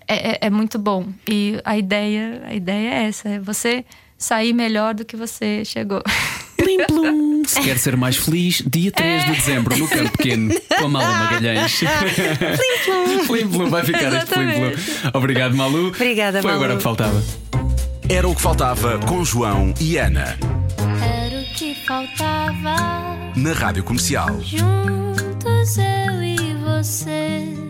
[0.09, 1.09] é, é, é muito bom.
[1.29, 3.85] E a ideia, a ideia é essa: é você
[4.19, 6.03] sair melhor do que você chegou.
[6.57, 7.43] Plim plum.
[7.47, 11.15] Se quer ser mais feliz, dia 3 de dezembro, no Campo Pequeno, com a Malu
[11.15, 11.79] Magalhães.
[11.79, 13.27] Plim plum.
[13.27, 15.11] Plim plum, vai ficar este plim plum.
[15.13, 15.89] Obrigado, Malu.
[15.89, 16.65] Obrigada, Foi Malu.
[16.65, 17.23] agora que faltava.
[18.09, 20.39] Era o que faltava com João e Ana.
[21.03, 22.77] Era o que faltava.
[23.35, 24.41] Na Rádio Comercial.
[24.43, 27.66] Juntos eu e você.